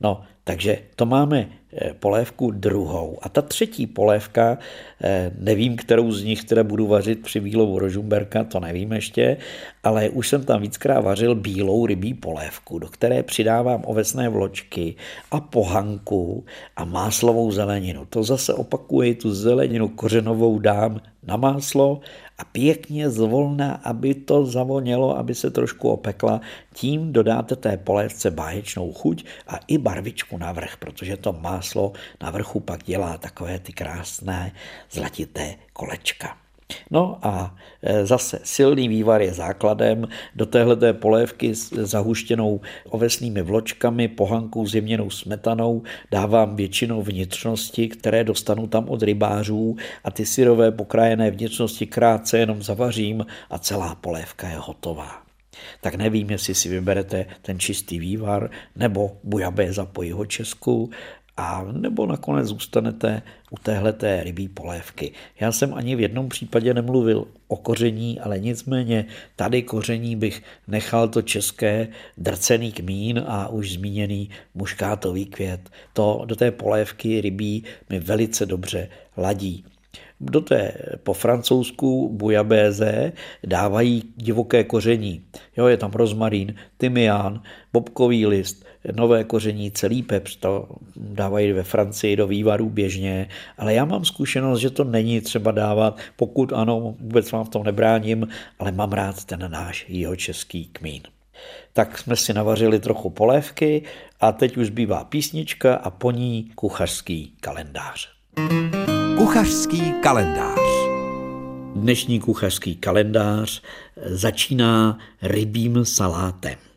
No, 0.00 0.22
takže 0.44 0.78
to 0.96 1.06
máme 1.06 1.48
polévku 1.98 2.50
druhou. 2.50 3.18
A 3.22 3.28
ta 3.28 3.42
třetí 3.42 3.86
polévka, 3.86 4.58
eh, 5.02 5.30
nevím, 5.38 5.76
kterou 5.76 6.12
z 6.12 6.24
nich 6.24 6.44
teda 6.44 6.64
budu 6.64 6.86
vařit 6.86 7.22
při 7.22 7.40
výlovu 7.40 7.78
rožumberka, 7.78 8.44
to 8.44 8.60
nevím 8.60 8.92
ještě, 8.92 9.36
ale 9.82 10.08
už 10.08 10.28
jsem 10.28 10.44
tam 10.44 10.60
víckrát 10.60 11.04
vařil 11.04 11.34
bílou 11.34 11.86
rybí 11.86 12.14
polévku, 12.14 12.78
do 12.78 12.88
které 12.88 13.22
přidávám 13.22 13.82
ovesné 13.86 14.28
vločky 14.28 14.94
a 15.30 15.40
pohanku 15.40 16.44
a 16.76 16.84
máslovou 16.84 17.50
zeleninu. 17.50 18.04
To 18.04 18.22
zase 18.22 18.54
opakuji, 18.54 19.14
tu 19.14 19.34
zeleninu 19.34 19.88
kořenovou 19.88 20.58
dám 20.58 21.00
na 21.26 21.36
máslo 21.36 22.00
a 22.38 22.44
pěkně 22.44 23.10
zvolna, 23.10 23.72
aby 23.72 24.14
to 24.14 24.46
zavonělo, 24.46 25.18
aby 25.18 25.34
se 25.34 25.50
trošku 25.50 25.88
opekla. 25.88 26.40
Tím 26.74 27.12
dodáte 27.12 27.56
té 27.56 27.76
polévce 27.76 28.30
báječnou 28.30 28.92
chuť 28.92 29.24
a 29.48 29.56
i 29.66 29.78
barvičku 29.78 30.38
navrch, 30.38 30.76
protože 30.76 31.16
to 31.16 31.32
máslo 31.62 31.92
na 32.22 32.30
vrchu 32.30 32.60
pak 32.60 32.82
dělá 32.82 33.18
takové 33.18 33.58
ty 33.58 33.72
krásné 33.72 34.52
zlatité 34.90 35.54
kolečka. 35.72 36.36
No 36.90 37.18
a 37.22 37.54
e, 37.82 38.06
zase 38.06 38.40
silný 38.44 38.88
vývar 38.88 39.22
je 39.22 39.32
základem. 39.32 40.08
Do 40.34 40.46
téhleté 40.46 40.92
polévky 40.92 41.54
s 41.54 41.72
zahuštěnou 41.72 42.60
ovesnými 42.90 43.42
vločkami, 43.42 44.08
pohankou 44.08 44.66
zjemněnou 44.66 45.10
smetanou 45.10 45.82
dávám 46.10 46.56
většinou 46.56 47.02
vnitřnosti, 47.02 47.88
které 47.88 48.24
dostanu 48.24 48.66
tam 48.66 48.88
od 48.88 49.02
rybářů 49.02 49.76
a 50.04 50.10
ty 50.10 50.26
syrové 50.26 50.72
pokrájené 50.72 51.30
vnitřnosti 51.30 51.86
krátce 51.86 52.38
jenom 52.38 52.62
zavařím 52.62 53.26
a 53.50 53.58
celá 53.58 53.94
polévka 53.94 54.48
je 54.48 54.56
hotová. 54.58 55.22
Tak 55.80 55.94
nevím, 55.94 56.30
jestli 56.30 56.54
si 56.54 56.68
vyberete 56.68 57.26
ten 57.42 57.58
čistý 57.58 57.98
vývar 57.98 58.50
nebo 58.76 59.16
bujabé 59.24 59.72
za 59.72 59.84
po 59.84 60.02
jeho 60.02 60.26
česku, 60.26 60.90
a 61.36 61.64
nebo 61.72 62.06
nakonec 62.06 62.46
zůstanete 62.46 63.22
u 63.50 63.56
téhleté 63.56 64.22
rybí 64.24 64.48
polévky. 64.48 65.12
Já 65.40 65.52
jsem 65.52 65.74
ani 65.74 65.96
v 65.96 66.00
jednom 66.00 66.28
případě 66.28 66.74
nemluvil 66.74 67.26
o 67.48 67.56
koření, 67.56 68.20
ale 68.20 68.38
nicméně 68.38 69.04
tady 69.36 69.62
koření 69.62 70.16
bych 70.16 70.42
nechal 70.68 71.08
to 71.08 71.22
české 71.22 71.88
drcený 72.18 72.72
kmín 72.72 73.24
a 73.26 73.48
už 73.48 73.72
zmíněný 73.72 74.30
muškátový 74.54 75.26
květ. 75.26 75.70
To 75.92 76.22
do 76.24 76.36
té 76.36 76.50
polévky 76.50 77.20
rybí 77.20 77.64
mi 77.90 78.00
velice 78.00 78.46
dobře 78.46 78.88
ladí. 79.16 79.64
Do 80.20 80.40
té 80.40 80.72
po 81.02 81.12
francouzsku 81.12 82.08
bujabéze 82.08 83.12
dávají 83.44 84.02
divoké 84.16 84.64
koření. 84.64 85.24
Jo, 85.56 85.66
je 85.66 85.76
tam 85.76 85.90
rozmarín, 85.90 86.54
tymián, 86.76 87.42
bobkový 87.72 88.26
list, 88.26 88.64
nové 88.94 89.24
koření, 89.24 89.70
celý 89.70 90.02
pepř, 90.02 90.36
to 90.36 90.68
dávají 90.96 91.52
ve 91.52 91.62
Francii 91.62 92.16
do 92.16 92.26
vývarů 92.26 92.70
běžně, 92.70 93.28
ale 93.58 93.74
já 93.74 93.84
mám 93.84 94.04
zkušenost, 94.04 94.60
že 94.60 94.70
to 94.70 94.84
není 94.84 95.20
třeba 95.20 95.50
dávat, 95.50 95.98
pokud 96.16 96.52
ano, 96.52 96.94
vůbec 97.00 97.32
vám 97.32 97.44
v 97.44 97.48
tom 97.48 97.64
nebráním, 97.64 98.28
ale 98.58 98.72
mám 98.72 98.92
rád 98.92 99.24
ten 99.24 99.50
náš 99.50 99.86
český 100.16 100.64
kmín. 100.64 101.02
Tak 101.72 101.98
jsme 101.98 102.16
si 102.16 102.34
navařili 102.34 102.80
trochu 102.80 103.10
polévky 103.10 103.82
a 104.20 104.32
teď 104.32 104.56
už 104.56 104.66
zbývá 104.66 105.04
písnička 105.04 105.74
a 105.74 105.90
po 105.90 106.10
ní 106.10 106.50
kuchařský 106.54 107.32
kalendář. 107.40 108.08
Kuchařský 109.16 109.92
kalendář 110.02 110.58
Dnešní 111.74 112.20
kuchařský 112.20 112.76
kalendář 112.76 113.62
začíná 113.96 114.98
rybím 115.22 115.84
salátem. 115.84 116.71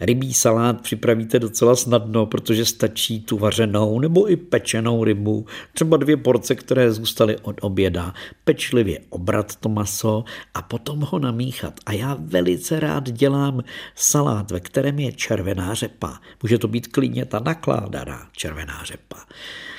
Rybí 0.00 0.34
salát 0.34 0.80
připravíte 0.80 1.38
docela 1.38 1.76
snadno, 1.76 2.26
protože 2.26 2.64
stačí 2.64 3.20
tu 3.20 3.38
vařenou 3.38 4.00
nebo 4.00 4.30
i 4.30 4.36
pečenou 4.36 5.04
rybu, 5.04 5.46
třeba 5.74 5.96
dvě 5.96 6.16
porce, 6.16 6.54
které 6.54 6.92
zůstaly 6.92 7.36
od 7.42 7.56
oběda, 7.60 8.14
pečlivě 8.44 9.00
obrat 9.10 9.56
to 9.56 9.68
maso 9.68 10.24
a 10.54 10.62
potom 10.62 11.00
ho 11.00 11.18
namíchat. 11.18 11.80
A 11.86 11.92
já 11.92 12.16
velice 12.20 12.80
rád 12.80 13.10
dělám 13.10 13.62
salát, 13.94 14.50
ve 14.50 14.60
kterém 14.60 14.98
je 14.98 15.12
červená 15.12 15.74
řepa. 15.74 16.20
Může 16.42 16.58
to 16.58 16.68
být 16.68 16.86
klidně 16.86 17.24
ta 17.24 17.40
nakládaná 17.40 18.28
červená 18.32 18.84
řepa. 18.84 19.16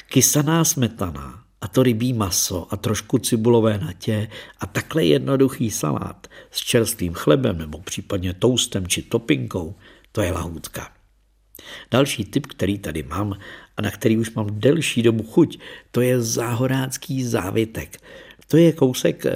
Kysaná 0.09 0.65
smetana, 0.65 1.43
a 1.61 1.67
to 1.67 1.83
rybí 1.83 2.13
maso 2.13 2.67
a 2.73 2.77
trošku 2.77 3.17
cibulové 3.17 3.77
natě 3.77 4.27
a 4.59 4.65
takhle 4.65 5.05
jednoduchý 5.05 5.71
salát 5.71 6.27
s 6.51 6.59
čerstvým 6.59 7.13
chlebem 7.13 7.57
nebo 7.57 7.79
případně 7.79 8.33
toustem 8.33 8.87
či 8.87 9.01
topinkou 9.01 9.75
to 10.19 10.23
je 10.23 10.31
lahůdka. 10.31 10.91
Další 11.91 12.25
typ, 12.25 12.45
který 12.45 12.79
tady 12.79 13.03
mám 13.03 13.37
a 13.77 13.81
na 13.81 13.91
který 13.91 14.17
už 14.17 14.33
mám 14.33 14.47
delší 14.51 15.03
dobu 15.03 15.23
chuť, 15.23 15.59
to 15.91 16.01
je 16.01 16.21
záhorácký 16.21 17.23
závitek. 17.23 17.97
To 18.47 18.57
je 18.57 18.73
kousek 18.73 19.25
eh, 19.25 19.31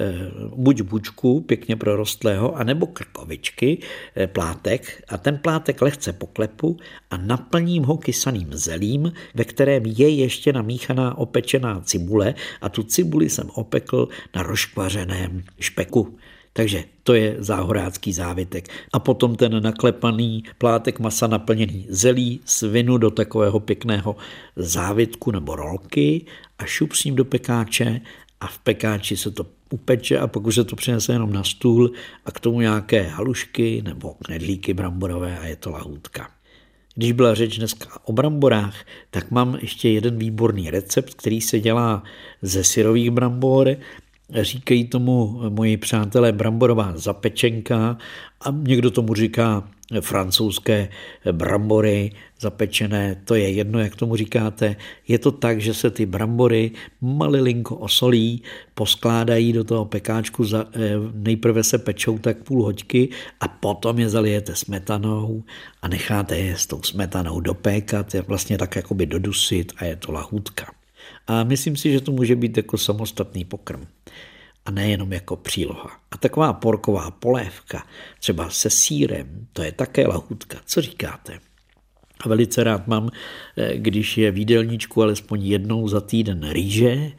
buď 0.56 0.80
bučku 0.80 1.40
pěkně 1.40 1.76
prorostlého, 1.76 2.56
anebo 2.56 2.86
krkovičky, 2.86 3.78
eh, 4.16 4.26
plátek 4.26 5.04
a 5.08 5.18
ten 5.18 5.38
plátek 5.38 5.82
lehce 5.82 6.12
poklepu 6.12 6.76
a 7.10 7.16
naplním 7.16 7.82
ho 7.82 7.96
kysaným 7.96 8.48
zelím, 8.52 9.12
ve 9.34 9.44
kterém 9.44 9.86
je 9.86 10.08
ještě 10.08 10.52
namíchaná 10.52 11.18
opečená 11.18 11.80
cibule 11.80 12.34
a 12.60 12.68
tu 12.68 12.82
cibuli 12.82 13.30
jsem 13.30 13.50
opekl 13.54 14.08
na 14.34 14.42
rozkvařeném 14.42 15.42
špeku. 15.60 16.18
Takže 16.56 16.84
to 17.02 17.14
je 17.14 17.36
záhorácký 17.38 18.12
závitek. 18.12 18.68
A 18.92 18.98
potom 18.98 19.36
ten 19.36 19.62
naklepaný 19.62 20.44
plátek 20.58 21.00
masa 21.00 21.26
naplněný 21.26 21.86
zelí 21.88 22.40
svinu 22.44 22.98
do 22.98 23.10
takového 23.10 23.60
pěkného 23.60 24.16
závitku 24.56 25.30
nebo 25.30 25.56
rolky 25.56 26.26
a 26.58 26.64
šup 26.64 26.92
s 26.92 27.04
ním 27.04 27.14
do 27.14 27.24
pekáče 27.24 28.00
a 28.40 28.46
v 28.46 28.58
pekáči 28.58 29.16
se 29.16 29.30
to 29.30 29.46
upeče 29.70 30.18
a 30.18 30.26
pokud 30.26 30.52
se 30.52 30.64
to 30.64 30.76
přinese 30.76 31.12
jenom 31.12 31.32
na 31.32 31.44
stůl 31.44 31.90
a 32.24 32.30
k 32.30 32.40
tomu 32.40 32.60
nějaké 32.60 33.02
halušky 33.02 33.82
nebo 33.84 34.14
knedlíky 34.24 34.74
bramborové 34.74 35.38
a 35.38 35.46
je 35.46 35.56
to 35.56 35.70
lahůdka. 35.70 36.30
Když 36.94 37.12
byla 37.12 37.34
řeč 37.34 37.58
dneska 37.58 37.88
o 38.04 38.12
bramborách, 38.12 38.84
tak 39.10 39.30
mám 39.30 39.58
ještě 39.60 39.88
jeden 39.88 40.18
výborný 40.18 40.70
recept, 40.70 41.14
který 41.14 41.40
se 41.40 41.60
dělá 41.60 42.02
ze 42.42 42.64
syrových 42.64 43.10
brambor 43.10 43.76
Říkají 44.30 44.84
tomu 44.84 45.40
moji 45.48 45.76
přátelé 45.76 46.32
bramborová 46.32 46.92
zapečenka 46.96 47.98
a 48.40 48.50
někdo 48.50 48.90
tomu 48.90 49.14
říká 49.14 49.68
francouzské 50.00 50.88
brambory 51.32 52.12
zapečené, 52.40 53.22
to 53.24 53.34
je 53.34 53.50
jedno, 53.50 53.80
jak 53.80 53.96
tomu 53.96 54.16
říkáte. 54.16 54.76
Je 55.08 55.18
to 55.18 55.32
tak, 55.32 55.60
že 55.60 55.74
se 55.74 55.90
ty 55.90 56.06
brambory 56.06 56.70
malilinko 57.00 57.76
osolí, 57.76 58.42
poskládají 58.74 59.52
do 59.52 59.64
toho 59.64 59.84
pekáčku, 59.84 60.44
za, 60.44 60.66
eh, 60.74 60.94
nejprve 61.14 61.62
se 61.64 61.78
pečou 61.78 62.18
tak 62.18 62.36
půl 62.38 62.64
hoďky 62.64 63.08
a 63.40 63.48
potom 63.48 63.98
je 63.98 64.08
zalijete 64.08 64.56
smetanou 64.56 65.42
a 65.82 65.88
necháte 65.88 66.38
je 66.38 66.56
s 66.56 66.66
tou 66.66 66.82
smetanou 66.82 67.40
dopékat, 67.40 68.14
je 68.14 68.22
vlastně 68.22 68.58
tak 68.58 68.76
jakoby 68.76 69.06
dodusit 69.06 69.72
a 69.76 69.84
je 69.84 69.96
to 69.96 70.12
lahůdka. 70.12 70.83
A 71.26 71.44
myslím 71.44 71.76
si, 71.76 71.92
že 71.92 72.00
to 72.00 72.12
může 72.12 72.36
být 72.36 72.56
jako 72.56 72.78
samostatný 72.78 73.44
pokrm 73.44 73.86
a 74.66 74.70
nejenom 74.70 75.12
jako 75.12 75.36
příloha. 75.36 75.90
A 76.10 76.16
taková 76.16 76.52
porková 76.52 77.10
polévka, 77.10 77.86
třeba 78.20 78.50
se 78.50 78.70
sírem, 78.70 79.46
to 79.52 79.62
je 79.62 79.72
také 79.72 80.06
lahůdka. 80.06 80.60
Co 80.66 80.80
říkáte? 80.80 81.38
A 82.20 82.28
velice 82.28 82.64
rád 82.64 82.86
mám, 82.86 83.10
eh, 83.56 83.76
když 83.76 84.18
je 84.18 84.30
v 84.30 84.38
jídelníčku 84.38 85.02
alespoň 85.02 85.46
jednou 85.46 85.88
za 85.88 86.00
týden 86.00 86.50
rýže, 86.50 87.12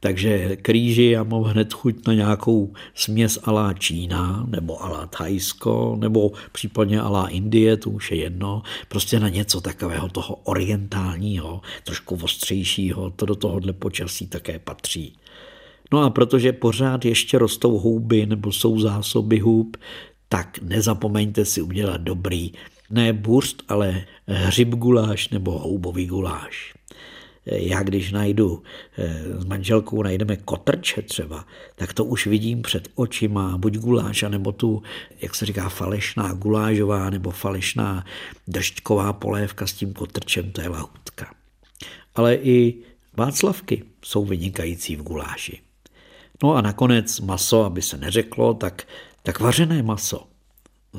takže 0.00 0.56
k 0.56 0.68
rýži 0.68 1.04
já 1.04 1.22
mám 1.22 1.42
hned 1.42 1.72
chuť 1.72 2.06
na 2.06 2.14
nějakou 2.14 2.72
směs 2.94 3.38
alá 3.42 3.72
Čína, 3.72 4.46
nebo 4.48 4.84
alá 4.84 5.06
Thajsko, 5.06 5.96
nebo 6.00 6.32
případně 6.52 7.00
alá 7.00 7.28
Indie, 7.28 7.76
to 7.76 7.90
už 7.90 8.10
je 8.10 8.16
jedno. 8.16 8.62
Prostě 8.88 9.20
na 9.20 9.28
něco 9.28 9.60
takového 9.60 10.08
toho 10.08 10.34
orientálního, 10.34 11.60
trošku 11.84 12.18
ostřejšího, 12.22 13.10
to 13.10 13.26
do 13.26 13.34
tohohle 13.34 13.72
počasí 13.72 14.26
také 14.26 14.58
patří. 14.58 15.16
No 15.92 16.02
a 16.02 16.10
protože 16.10 16.52
pořád 16.52 17.04
ještě 17.04 17.38
rostou 17.38 17.78
houby 17.78 18.26
nebo 18.26 18.52
jsou 18.52 18.80
zásoby 18.80 19.38
hub, 19.38 19.76
tak 20.28 20.58
nezapomeňte 20.62 21.44
si 21.44 21.62
udělat 21.62 22.00
dobrý, 22.00 22.52
ne 22.90 23.12
burst, 23.12 23.62
ale 23.68 24.04
hřib 24.26 24.68
guláš 24.68 25.28
nebo 25.28 25.58
houbový 25.58 26.06
guláš. 26.06 26.74
Já 27.50 27.82
když 27.82 28.12
najdu 28.12 28.62
eh, 28.98 29.40
s 29.40 29.44
manželkou, 29.44 30.02
najdeme 30.02 30.36
kotrče 30.36 31.02
třeba, 31.02 31.44
tak 31.74 31.92
to 31.92 32.04
už 32.04 32.26
vidím 32.26 32.62
před 32.62 32.88
očima, 32.94 33.58
buď 33.58 33.76
guláš, 33.76 34.24
nebo 34.28 34.52
tu, 34.52 34.82
jak 35.20 35.34
se 35.34 35.46
říká, 35.46 35.68
falešná 35.68 36.32
gulážová 36.32 37.10
nebo 37.10 37.30
falešná 37.30 38.04
držďková 38.48 39.12
polévka 39.12 39.66
s 39.66 39.72
tím 39.72 39.92
kotrčem, 39.92 40.52
to 40.52 40.60
je 40.60 40.68
lahutka. 40.68 41.34
Ale 42.14 42.34
i 42.34 42.74
Václavky 43.18 43.84
jsou 44.04 44.24
vynikající 44.24 44.96
v 44.96 45.02
guláši. 45.02 45.60
No 46.42 46.54
a 46.54 46.60
nakonec 46.60 47.20
maso, 47.20 47.64
aby 47.64 47.82
se 47.82 47.96
neřeklo, 47.96 48.54
tak, 48.54 48.88
tak 49.22 49.40
vařené 49.40 49.82
maso. 49.82 50.26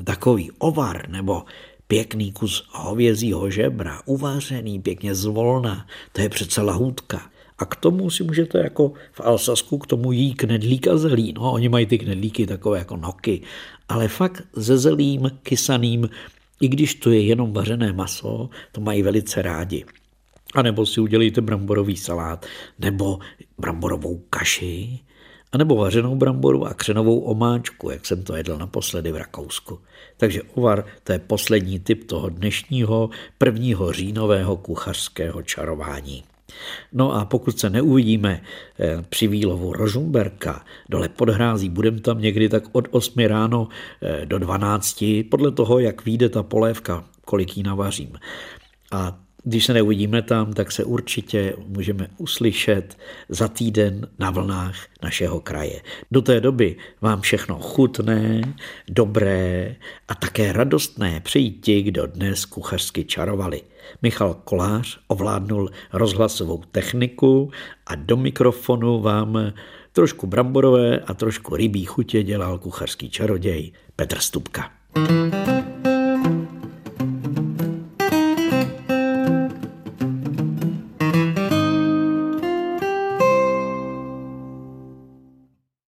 Takový 0.04 0.50
ovar 0.50 1.08
nebo 1.08 1.44
pěkný 1.90 2.32
kus 2.32 2.64
hovězího 2.70 3.50
žebra, 3.50 4.02
uvařený 4.06 4.80
pěkně 4.80 5.14
zvolna, 5.14 5.86
to 6.12 6.20
je 6.20 6.28
přece 6.28 6.62
lahůdka. 6.62 7.30
A 7.58 7.64
k 7.64 7.76
tomu 7.76 8.10
si 8.10 8.24
můžete 8.24 8.58
jako 8.58 8.92
v 9.12 9.20
Alsasku 9.20 9.78
k 9.78 9.86
tomu 9.86 10.12
jí 10.12 10.34
knedlík 10.34 10.88
a 10.88 10.96
zelí. 10.96 11.32
No, 11.32 11.52
oni 11.52 11.68
mají 11.68 11.86
ty 11.86 11.98
knedlíky 11.98 12.46
takové 12.46 12.78
jako 12.78 12.96
noky, 12.96 13.42
ale 13.88 14.08
fakt 14.08 14.42
ze 14.52 14.78
zelím, 14.78 15.30
kysaným, 15.42 16.08
i 16.60 16.68
když 16.68 16.94
to 16.94 17.10
je 17.10 17.20
jenom 17.20 17.52
vařené 17.52 17.92
maso, 17.92 18.50
to 18.72 18.80
mají 18.80 19.02
velice 19.02 19.42
rádi. 19.42 19.84
A 20.54 20.62
nebo 20.62 20.86
si 20.86 21.00
udělejte 21.00 21.40
bramborový 21.40 21.96
salát, 21.96 22.46
nebo 22.78 23.18
bramborovou 23.58 24.22
kaši, 24.30 24.98
a 25.52 25.58
nebo 25.58 25.76
vařenou 25.76 26.16
bramboru 26.16 26.66
a 26.66 26.74
křenovou 26.74 27.20
omáčku, 27.20 27.90
jak 27.90 28.06
jsem 28.06 28.22
to 28.22 28.36
jedl 28.36 28.58
naposledy 28.58 29.12
v 29.12 29.16
Rakousku. 29.16 29.78
Takže 30.16 30.42
ovar 30.54 30.84
to 31.04 31.12
je 31.12 31.18
poslední 31.18 31.80
typ 31.80 32.04
toho 32.04 32.28
dnešního 32.28 33.10
prvního 33.38 33.92
říjnového 33.92 34.56
kuchařského 34.56 35.42
čarování. 35.42 36.24
No 36.92 37.14
a 37.14 37.24
pokud 37.24 37.58
se 37.58 37.70
neuvidíme 37.70 38.42
eh, 38.78 39.04
při 39.08 39.26
výlovu 39.28 39.72
Rožumberka 39.72 40.64
dole 40.88 41.08
pod 41.08 41.28
hrází, 41.28 41.68
budeme 41.68 42.00
tam 42.00 42.20
někdy 42.20 42.48
tak 42.48 42.64
od 42.72 42.88
8 42.90 43.18
ráno 43.26 43.68
eh, 44.02 44.26
do 44.26 44.38
12, 44.38 45.04
podle 45.30 45.50
toho, 45.52 45.78
jak 45.78 46.04
vyjde 46.04 46.28
ta 46.28 46.42
polévka, 46.42 47.04
kolik 47.24 47.56
ji 47.56 47.62
navařím. 47.62 48.12
A 48.92 49.18
když 49.44 49.66
se 49.66 49.74
neuvidíme 49.74 50.22
tam, 50.22 50.52
tak 50.52 50.72
se 50.72 50.84
určitě 50.84 51.54
můžeme 51.66 52.08
uslyšet 52.18 52.98
za 53.28 53.48
týden 53.48 54.08
na 54.18 54.30
vlnách 54.30 54.76
našeho 55.02 55.40
kraje. 55.40 55.82
Do 56.10 56.22
té 56.22 56.40
doby 56.40 56.76
vám 57.00 57.20
všechno 57.20 57.58
chutné, 57.58 58.40
dobré 58.88 59.76
a 60.08 60.14
také 60.14 60.52
radostné 60.52 61.20
přejít 61.20 61.60
ti, 61.60 61.82
kdo 61.82 62.06
dnes 62.06 62.44
kuchařsky 62.44 63.04
čarovali. 63.04 63.62
Michal 64.02 64.34
Kolář 64.44 64.98
ovládnul 65.06 65.70
rozhlasovou 65.92 66.62
techniku 66.72 67.50
a 67.86 67.94
do 67.94 68.16
mikrofonu 68.16 69.00
vám 69.00 69.52
trošku 69.92 70.26
bramborové 70.26 70.98
a 70.98 71.14
trošku 71.14 71.56
rybí 71.56 71.84
chutě 71.84 72.22
dělal 72.22 72.58
kuchařský 72.58 73.10
čaroděj 73.10 73.72
Petr 73.96 74.18
Stupka. 74.18 74.70
thank 74.94 75.34
you 75.68 75.79